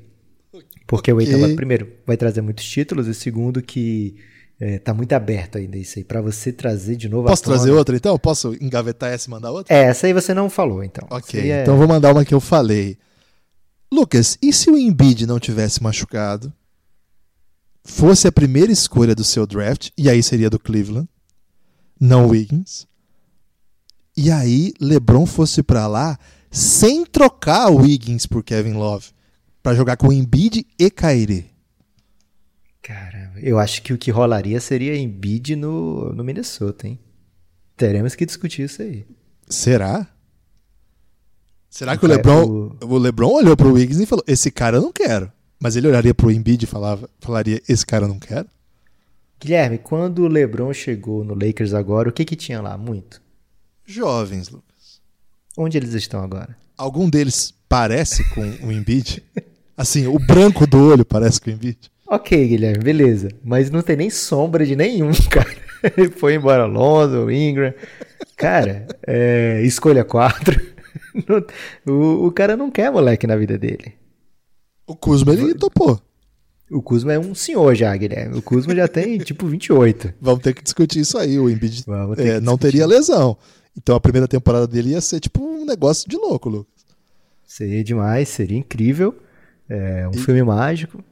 [0.86, 1.28] Porque o Ok.
[1.34, 4.16] Eitan, primeiro, vai trazer muitos títulos, e segundo, que
[4.60, 6.03] é, tá muito aberto ainda isso aí.
[6.03, 8.18] Pra você trazer de novo Posso trazer outra então?
[8.18, 9.74] Posso engavetar essa e mandar outra?
[9.76, 11.08] É, essa aí você não falou, então.
[11.10, 12.97] Ok, Seria- então vou mandar uma que eu falei.
[13.91, 16.51] Lucas, e se o Embiid não tivesse machucado?
[17.84, 21.08] Fosse a primeira escolha do seu draft, e aí seria do Cleveland,
[21.99, 22.86] não Wiggins.
[24.16, 26.18] E aí LeBron fosse pra lá
[26.51, 29.08] sem trocar o Wiggins por Kevin Love,
[29.64, 31.49] Pra jogar com Embiid e Kyrie.
[33.42, 37.00] Eu acho que o que rolaria seria Embiid no, no Minnesota, hein?
[37.76, 39.06] Teremos que discutir isso aí.
[39.50, 40.08] Será?
[41.70, 44.78] Será O que o Ky- LeBron, o LeBron olhou pro Wiggins e falou: "Esse cara
[44.78, 45.32] eu não quero".
[45.60, 48.48] Mas ele olharia pro Embiid e falava, falaria: "Esse cara eu não quero".
[49.40, 52.78] Guilherme, quando o LeBron chegou no Lakers agora, o que que tinha lá?
[52.78, 53.22] Muito.
[53.86, 55.02] Jovens, Lucas.
[55.56, 56.58] Onde eles estão agora?
[56.78, 59.24] Algum deles parece com o Embiid?
[59.78, 61.92] Assim, o branco do olho parece com o Embiid?
[62.10, 63.30] Ok, Guilherme, beleza.
[63.43, 65.55] Mas não tem nem sombra de nenhum, cara.
[65.97, 67.74] Ele foi embora Lonzo, Ingram.
[68.36, 70.60] Cara, é, escolha quatro.
[71.86, 73.93] o, o cara não quer moleque na vida dele.
[74.86, 76.01] O Kuzma ele topou.
[76.72, 78.38] O Kuzma é um senhor já, Guilherme.
[78.38, 80.14] O Kuzma já tem tipo 28.
[80.22, 81.38] Vamos ter que discutir isso aí.
[81.38, 81.84] O Embiid
[82.18, 83.38] é, não teria lesão.
[83.78, 86.74] Então a primeira temporada dele ia ser tipo um negócio de louco, Lucas.
[87.45, 89.16] Seria demais, seria incrível.
[89.70, 90.18] É um e...
[90.18, 91.03] filme mágico.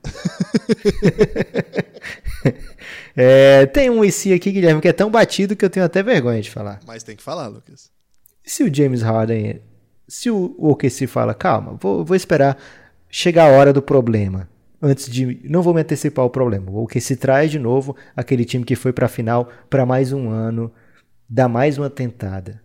[3.16, 6.42] é, tem um IC aqui, Guilherme, que é tão batido que eu tenho até vergonha
[6.42, 6.80] de falar.
[6.88, 7.92] Mas tem que falar, Lucas.
[8.44, 9.62] Se o James Harden.
[10.08, 12.58] Se o OKC fala, calma, vou, vou esperar
[13.10, 14.48] chegar a hora do problema
[14.82, 15.42] antes de.
[15.50, 16.70] Não vou me antecipar o problema.
[16.70, 20.30] O se traz de novo aquele time que foi para a final para mais um
[20.30, 20.72] ano,
[21.28, 22.62] dá mais uma tentada.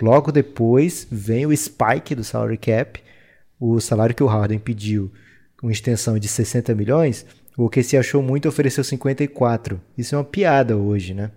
[0.00, 3.00] Logo depois vem o spike do salary cap,
[3.62, 5.12] o salário que o Harden pediu
[5.56, 7.24] com extensão de 60 milhões,
[7.56, 9.80] o que se achou muito ofereceu 54.
[9.96, 11.30] Isso é uma piada hoje, né?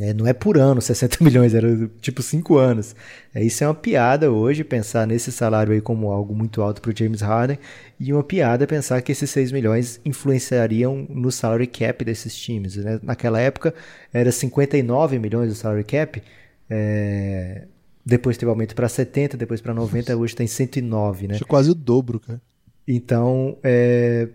[0.00, 1.68] É, não é por ano 60 milhões, era
[2.00, 2.96] tipo 5 anos.
[3.32, 6.90] É, isso é uma piada hoje, pensar nesse salário aí como algo muito alto para
[6.90, 7.60] o James Harden,
[8.00, 12.74] e uma piada pensar que esses 6 milhões influenciariam no salary cap desses times.
[12.74, 12.98] Né?
[13.04, 13.72] Naquela época
[14.12, 16.20] era 59 milhões o salary cap,
[16.68, 17.68] é...
[18.06, 21.26] depois teve aumento para 70, depois para 90, hoje tem 109.
[21.26, 21.34] Né?
[21.34, 22.40] Acho quase o dobro, cara.
[22.86, 24.28] Então, é...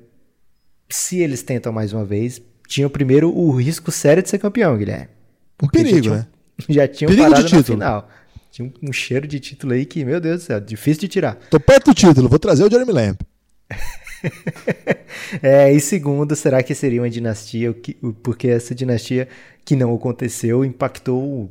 [0.89, 5.07] se eles tentam mais uma vez, tinha primeiro o risco sério de ser campeão, Guilherme.
[5.63, 6.27] Um perigo, já né?
[6.67, 7.77] Já tinham perigo parado de título.
[7.77, 8.09] final.
[8.51, 11.35] Tinha um, cheiro de título aí que, meu Deus do céu, difícil de tirar.
[11.49, 13.17] Tô perto do título, vou trazer o Jeremy Lamb.
[15.41, 17.73] é, e segundo, será que seria uma dinastia?
[18.21, 19.29] Porque essa dinastia
[19.63, 21.49] que não aconteceu impactou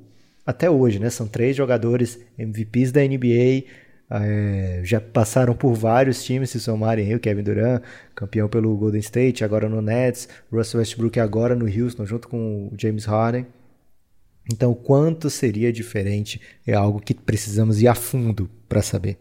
[0.51, 1.11] até hoje, né?
[1.11, 3.65] São três jogadores MVPs da NBA,
[4.11, 7.83] é, já passaram por vários times, se somarem aí, o Kevin Durant,
[8.15, 12.73] campeão pelo Golden State, agora no Nets, Russell Westbrook agora no Houston, junto com o
[12.77, 13.47] James Harden.
[14.53, 19.17] Então, quanto seria diferente é algo que precisamos ir a fundo para saber.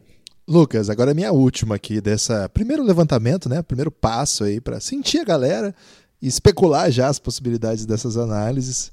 [0.47, 3.61] Lucas, agora é minha última aqui dessa primeiro levantamento, né?
[3.61, 5.75] Primeiro passo aí para sentir a galera
[6.19, 8.91] e especular já as possibilidades dessas análises.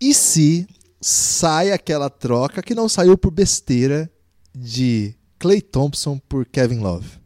[0.00, 0.68] E se
[1.00, 4.10] sai aquela troca que não saiu por besteira
[4.54, 7.20] de Clay Thompson por Kevin Love?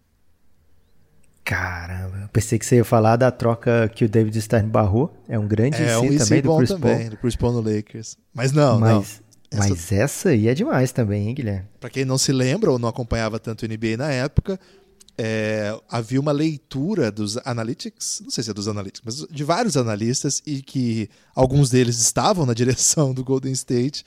[1.44, 5.14] Caramba, eu pensei que você ia falar da troca que o David Stern barrou.
[5.28, 7.10] É um grande é, um também do Chris também, Paul.
[7.10, 8.16] do Chris Paul no Lakers.
[8.32, 9.00] Mas não, mas, não.
[9.00, 9.68] Essa...
[9.68, 11.68] Mas essa aí é demais também, hein, Guilherme?
[11.78, 14.58] Pra quem não se lembra ou não acompanhava tanto o NBA na época,
[15.16, 19.76] é, havia uma leitura dos analytics, não sei se é dos analytics, mas de vários
[19.76, 24.04] analistas, e que alguns deles estavam na direção do Golden State,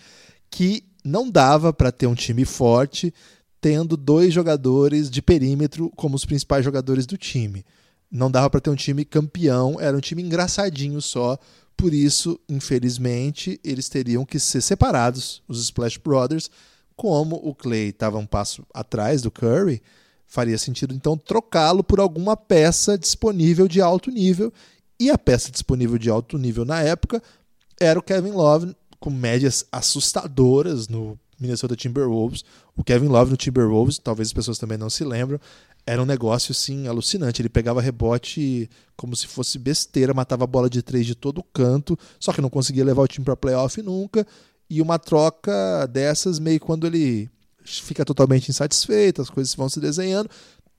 [0.50, 3.14] que não dava para ter um time forte
[3.60, 7.66] tendo dois jogadores de perímetro como os principais jogadores do time.
[8.10, 11.38] Não dava para ter um time campeão, era um time engraçadinho só.
[11.76, 16.50] Por isso, infelizmente, eles teriam que ser separados, os Splash Brothers.
[16.96, 19.82] Como o Clay estava um passo atrás do Curry,
[20.28, 24.54] faria sentido então trocá-lo por alguma peça disponível de alto nível.
[25.00, 27.22] E a peça disponível de alto nível na época
[27.80, 32.44] era o Kevin Love, com médias assustadoras no Minnesota Timberwolves.
[32.76, 35.40] O Kevin Love no Timberwolves, talvez as pessoas também não se lembram,
[35.86, 37.42] era um negócio assim alucinante.
[37.42, 41.98] Ele pegava rebote como se fosse besteira, matava a bola de três de todo canto,
[42.20, 44.26] só que não conseguia levar o time para playoff nunca.
[44.70, 47.30] E uma troca dessas, meio quando ele
[47.68, 50.30] fica totalmente insatisfeito, as coisas vão se desenhando,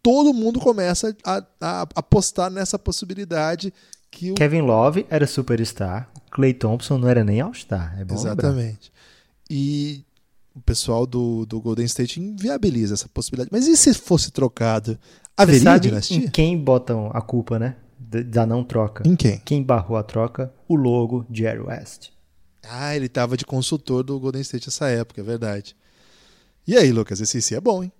[0.03, 3.73] todo mundo começa a, a apostar nessa possibilidade
[4.11, 4.35] que o...
[4.35, 7.99] Kevin Love era superstar, Clay Thompson não era nem All-Star.
[7.99, 8.91] É Exatamente.
[8.91, 8.99] Lembrar.
[9.51, 10.05] E
[10.55, 13.51] o pessoal do, do Golden State inviabiliza essa possibilidade.
[13.53, 14.99] Mas e se fosse trocado?
[15.37, 16.17] Haveria Você sabe dinastia?
[16.17, 17.77] Em quem botam a culpa, né?
[17.99, 19.07] Da não troca.
[19.07, 19.39] Em quem?
[19.45, 20.53] Quem barrou a troca?
[20.67, 22.11] O logo Jerry West.
[22.63, 25.77] Ah, ele estava de consultor do Golden State nessa época, é verdade.
[26.69, 27.91] E aí, Lucas, esse sim é bom, hein?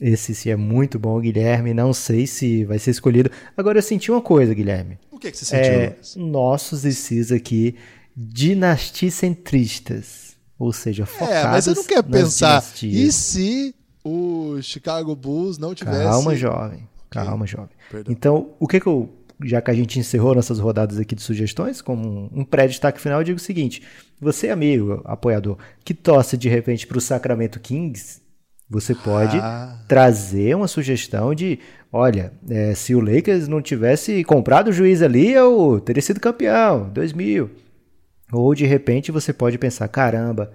[0.00, 1.72] Esse sim é muito bom, Guilherme.
[1.72, 3.30] Não sei se vai ser escolhido.
[3.56, 4.98] Agora eu senti uma coisa, Guilherme.
[5.10, 6.16] O que, é que você sentiu, é, Lucas?
[6.16, 7.76] Nossos ICs aqui,
[8.16, 12.94] dinasticentristas ou seja, focadas É, mas você não quer pensar, dinastias.
[12.94, 16.04] e se o Chicago Bulls não tivesse...
[16.04, 16.88] Calma, jovem.
[17.10, 17.46] Calma, okay.
[17.46, 17.76] jovem.
[17.90, 18.10] Perdão.
[18.12, 19.10] Então, o que que eu...
[19.44, 23.24] Já que a gente encerrou nossas rodadas aqui de sugestões, como um pré-destaque final, eu
[23.24, 23.82] digo o seguinte:
[24.20, 28.20] você, amigo, apoiador, que torce de repente para o Sacramento Kings,
[28.68, 29.78] você pode ah.
[29.86, 31.58] trazer uma sugestão de,
[31.92, 36.88] olha, é, se o Lakers não tivesse comprado o juiz ali, eu teria sido campeão,
[36.90, 37.50] 2000.
[38.32, 40.52] Ou de repente você pode pensar: caramba,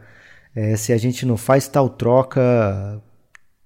[0.53, 3.01] É, se a gente não faz tal troca,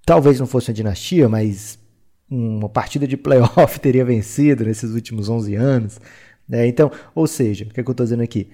[0.06, 1.80] talvez não fosse uma dinastia, mas
[2.30, 6.00] uma partida de playoff teria vencido nesses últimos 11 anos.
[6.52, 8.50] É, então, ou seja, o que, é que eu estou dizendo aqui?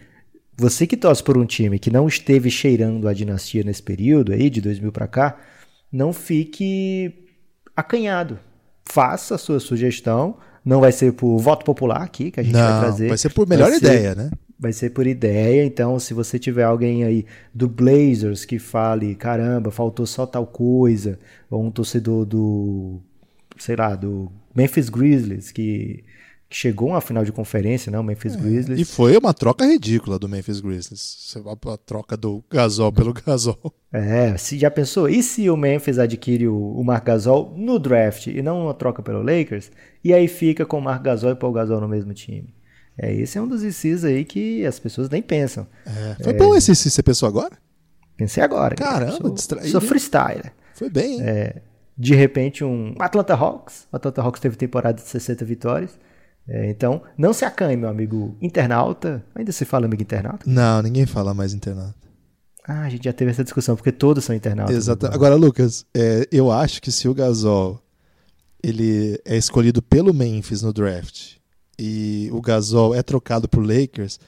[0.58, 4.50] Você que torce por um time que não esteve cheirando a dinastia nesse período aí,
[4.50, 5.40] de 2000 para cá,
[5.92, 7.28] não fique
[7.76, 8.40] acanhado.
[8.86, 10.38] Faça a sua sugestão.
[10.64, 13.08] Não vai ser por voto popular aqui que a gente não, vai trazer.
[13.08, 14.32] Vai ser por melhor vai ideia, ser, né?
[14.60, 15.66] Vai ser por ideia.
[15.66, 21.18] Então, se você tiver alguém aí do Blazers que fale, caramba, faltou só tal coisa,
[21.50, 23.02] ou um torcedor do,
[23.62, 26.04] sei lá, do Memphis Grizzlies que
[26.52, 27.98] que chegou a uma final de conferência, né?
[27.98, 28.82] O Memphis é, Grizzlies.
[28.82, 31.34] E foi uma troca ridícula do Memphis Grizzlies.
[31.46, 33.74] A, a troca do Gasol pelo Gasol.
[33.90, 35.08] É, se já pensou?
[35.08, 39.02] E se o Memphis adquire o, o Marc Gasol no draft e não uma troca
[39.02, 39.72] pelo Lakers?
[40.04, 42.54] E aí fica com o Marc Gasol e Paul Gasol no mesmo time?
[42.98, 45.66] É, esse é um dos ICs aí que as pessoas nem pensam.
[45.86, 47.58] É, foi é, bom esse IC, você pensou agora?
[48.18, 48.76] Pensei agora.
[48.76, 49.70] Caramba, sou, distraído.
[49.70, 50.52] Sou freestyler.
[50.74, 51.22] Foi bem, hein?
[51.22, 51.62] É,
[52.02, 53.88] de repente, um Atlanta Hawks.
[53.92, 56.00] O Atlanta Hawks teve temporada de 60 vitórias.
[56.48, 59.24] É, então, não se acanhe, meu amigo internauta.
[59.36, 60.44] Ainda se fala amigo internauta?
[60.48, 61.94] Não, ninguém fala mais internauta.
[62.68, 64.76] Ah, a gente já teve essa discussão, porque todos são internautas.
[64.76, 65.06] Exato.
[65.06, 67.80] Agora, Lucas, é, eu acho que se o Gasol
[68.64, 71.36] ele é escolhido pelo Memphis no draft
[71.78, 74.20] e o Gasol é trocado pro Lakers,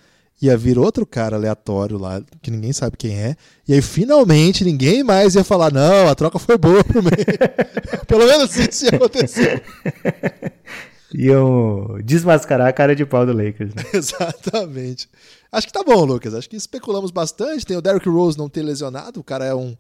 [0.42, 3.36] ia vir outro cara aleatório lá, que ninguém sabe quem é,
[3.68, 7.26] e aí finalmente ninguém mais ia falar, não, a troca foi boa pro Memphis.
[8.08, 9.64] Pelo menos isso ia acontecer.
[11.14, 13.74] iam desmascarar a cara de pau do Lakers.
[13.74, 13.84] Né?
[13.94, 15.08] Exatamente.
[15.52, 16.34] Acho que tá bom, Lucas.
[16.34, 17.66] Acho que especulamos bastante.
[17.66, 19.20] Tem o Derrick Rose não ter lesionado.
[19.20, 19.78] O cara é um,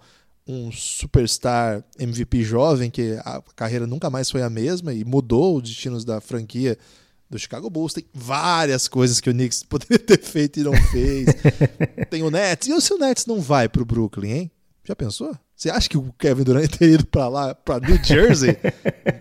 [0.47, 5.63] um superstar MVP jovem que a carreira nunca mais foi a mesma e mudou os
[5.63, 6.77] destinos da franquia
[7.33, 7.93] do Chicago Bulls.
[7.93, 11.27] Tem várias coisas que o Knicks poderia ter feito e não fez.
[12.09, 12.67] Tem o Nets.
[12.67, 14.51] E se o Nets não vai pro Brooklyn, hein?
[14.85, 15.35] Já pensou?
[15.55, 18.57] Você acha que o Kevin Durant teria ido pra lá, pra New Jersey?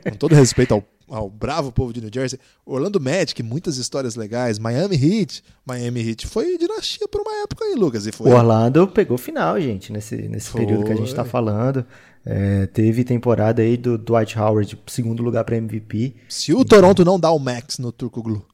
[0.05, 2.39] Com todo respeito ao ao bravo povo de New Jersey.
[2.65, 4.59] Orlando Magic, muitas histórias legais.
[4.59, 5.45] Miami Heat.
[5.65, 8.07] Miami Heat foi dinastia por uma época aí, Lucas.
[8.07, 8.31] E foi...
[8.31, 11.85] O Orlando pegou final, gente, nesse, nesse período que a gente está falando.
[12.25, 16.15] É, teve temporada aí do Dwight Howard, segundo lugar para MVP.
[16.29, 18.47] Se o Toronto não dá o max no Turco Glu.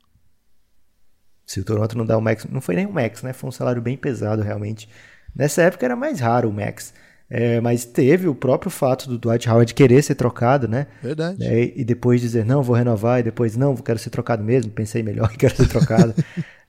[1.44, 3.32] Se o Toronto não dá o max, não foi nem o max, né?
[3.32, 4.88] Foi um salário bem pesado realmente.
[5.34, 6.92] Nessa época era mais raro o max.
[7.30, 10.86] É, mas teve o próprio fato do Dwight Howard querer ser trocado, né?
[11.02, 11.44] Verdade.
[11.44, 15.02] É, e depois dizer, não, vou renovar, e depois, não, quero ser trocado mesmo, pensei
[15.02, 16.14] melhor, quero ser trocado.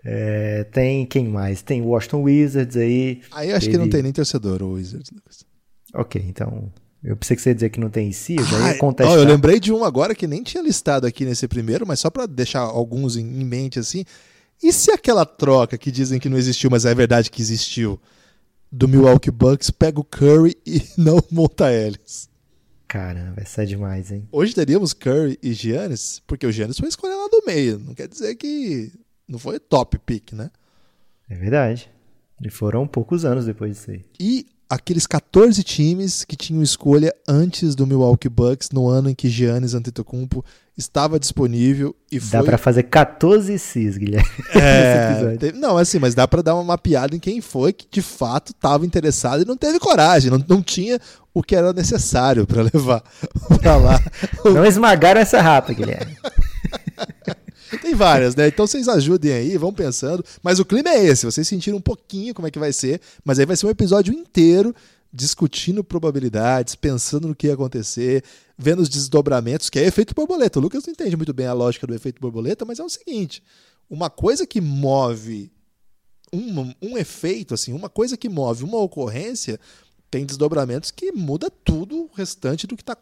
[0.04, 1.62] é, tem quem mais?
[1.62, 3.22] Tem o Washington Wizards aí.
[3.32, 3.72] Aí acho teve...
[3.72, 5.45] que não tem nem torcedor o Wizards, Lucas.
[5.93, 6.70] Ok, então.
[7.04, 9.18] Eu pensei que você ia dizer que não tem em si, eu já ia contestar.
[9.18, 12.26] eu lembrei de um agora que nem tinha listado aqui nesse primeiro, mas só para
[12.26, 14.04] deixar alguns em, em mente assim.
[14.62, 18.00] E se aquela troca que dizem que não existiu, mas é verdade que existiu?
[18.72, 22.30] do Milwaukee Bucks pega o Curry e não monta eles.
[22.88, 24.28] Caramba, essa é demais, hein?
[24.32, 27.78] Hoje teríamos Curry e Giannis, porque o Giannis foi escolher lá do meio.
[27.78, 28.91] Não quer dizer que
[29.28, 30.50] não foi top pick, né?
[31.30, 31.89] É verdade.
[32.43, 34.04] E foram poucos anos depois disso aí.
[34.20, 39.28] E aqueles 14 times que tinham escolha antes do Milwaukee Bucks no ano em que
[39.28, 40.45] Giannis Antetokounmpo
[40.78, 42.39] estava disponível e foi...
[42.39, 44.30] Dá para fazer 14 cis, Guilherme.
[44.55, 48.51] É, não, assim, mas dá para dar uma mapeada em quem foi que de fato
[48.51, 50.99] estava interessado e não teve coragem, não, não tinha
[51.34, 53.03] o que era necessário para levar
[53.61, 53.99] para lá.
[54.45, 56.15] Não esmagaram essa rata, Guilherme.
[57.78, 58.47] Tem várias, né?
[58.47, 60.24] Então vocês ajudem aí, vão pensando.
[60.41, 63.39] Mas o clima é esse, vocês sentiram um pouquinho como é que vai ser, mas
[63.39, 64.76] aí vai ser um episódio inteiro
[65.11, 68.24] discutindo probabilidades, pensando no que ia acontecer,
[68.57, 70.59] vendo os desdobramentos, que é efeito borboleta.
[70.59, 73.43] O Lucas não entende muito bem a lógica do efeito borboleta, mas é o seguinte:
[73.89, 75.51] uma coisa que move
[76.32, 79.59] um, um efeito, assim, uma coisa que move uma ocorrência
[80.10, 82.97] tem desdobramentos que muda tudo o restante do que está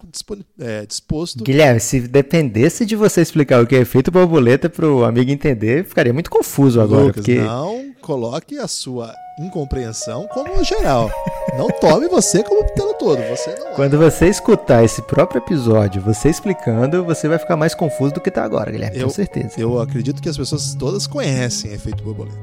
[0.60, 1.44] é, disposto.
[1.44, 5.86] Guilherme, se dependesse de você explicar o que é efeito borboleta para o amigo entender,
[5.86, 7.06] ficaria muito confuso agora.
[7.06, 7.40] Lucas, porque...
[7.40, 11.10] não coloque a sua incompreensão como geral.
[11.58, 13.22] não tome você como pelo todo.
[13.30, 13.74] Você é.
[13.76, 18.30] Quando você escutar esse próprio episódio, você explicando, você vai ficar mais confuso do que
[18.30, 19.54] está agora, Guilherme, eu, com certeza.
[19.58, 22.38] Eu acredito que as pessoas todas conhecem efeito borboleta.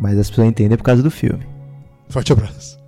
[0.00, 1.46] Mas as pessoas entendem por causa do filme.
[2.08, 2.83] Forte abraço.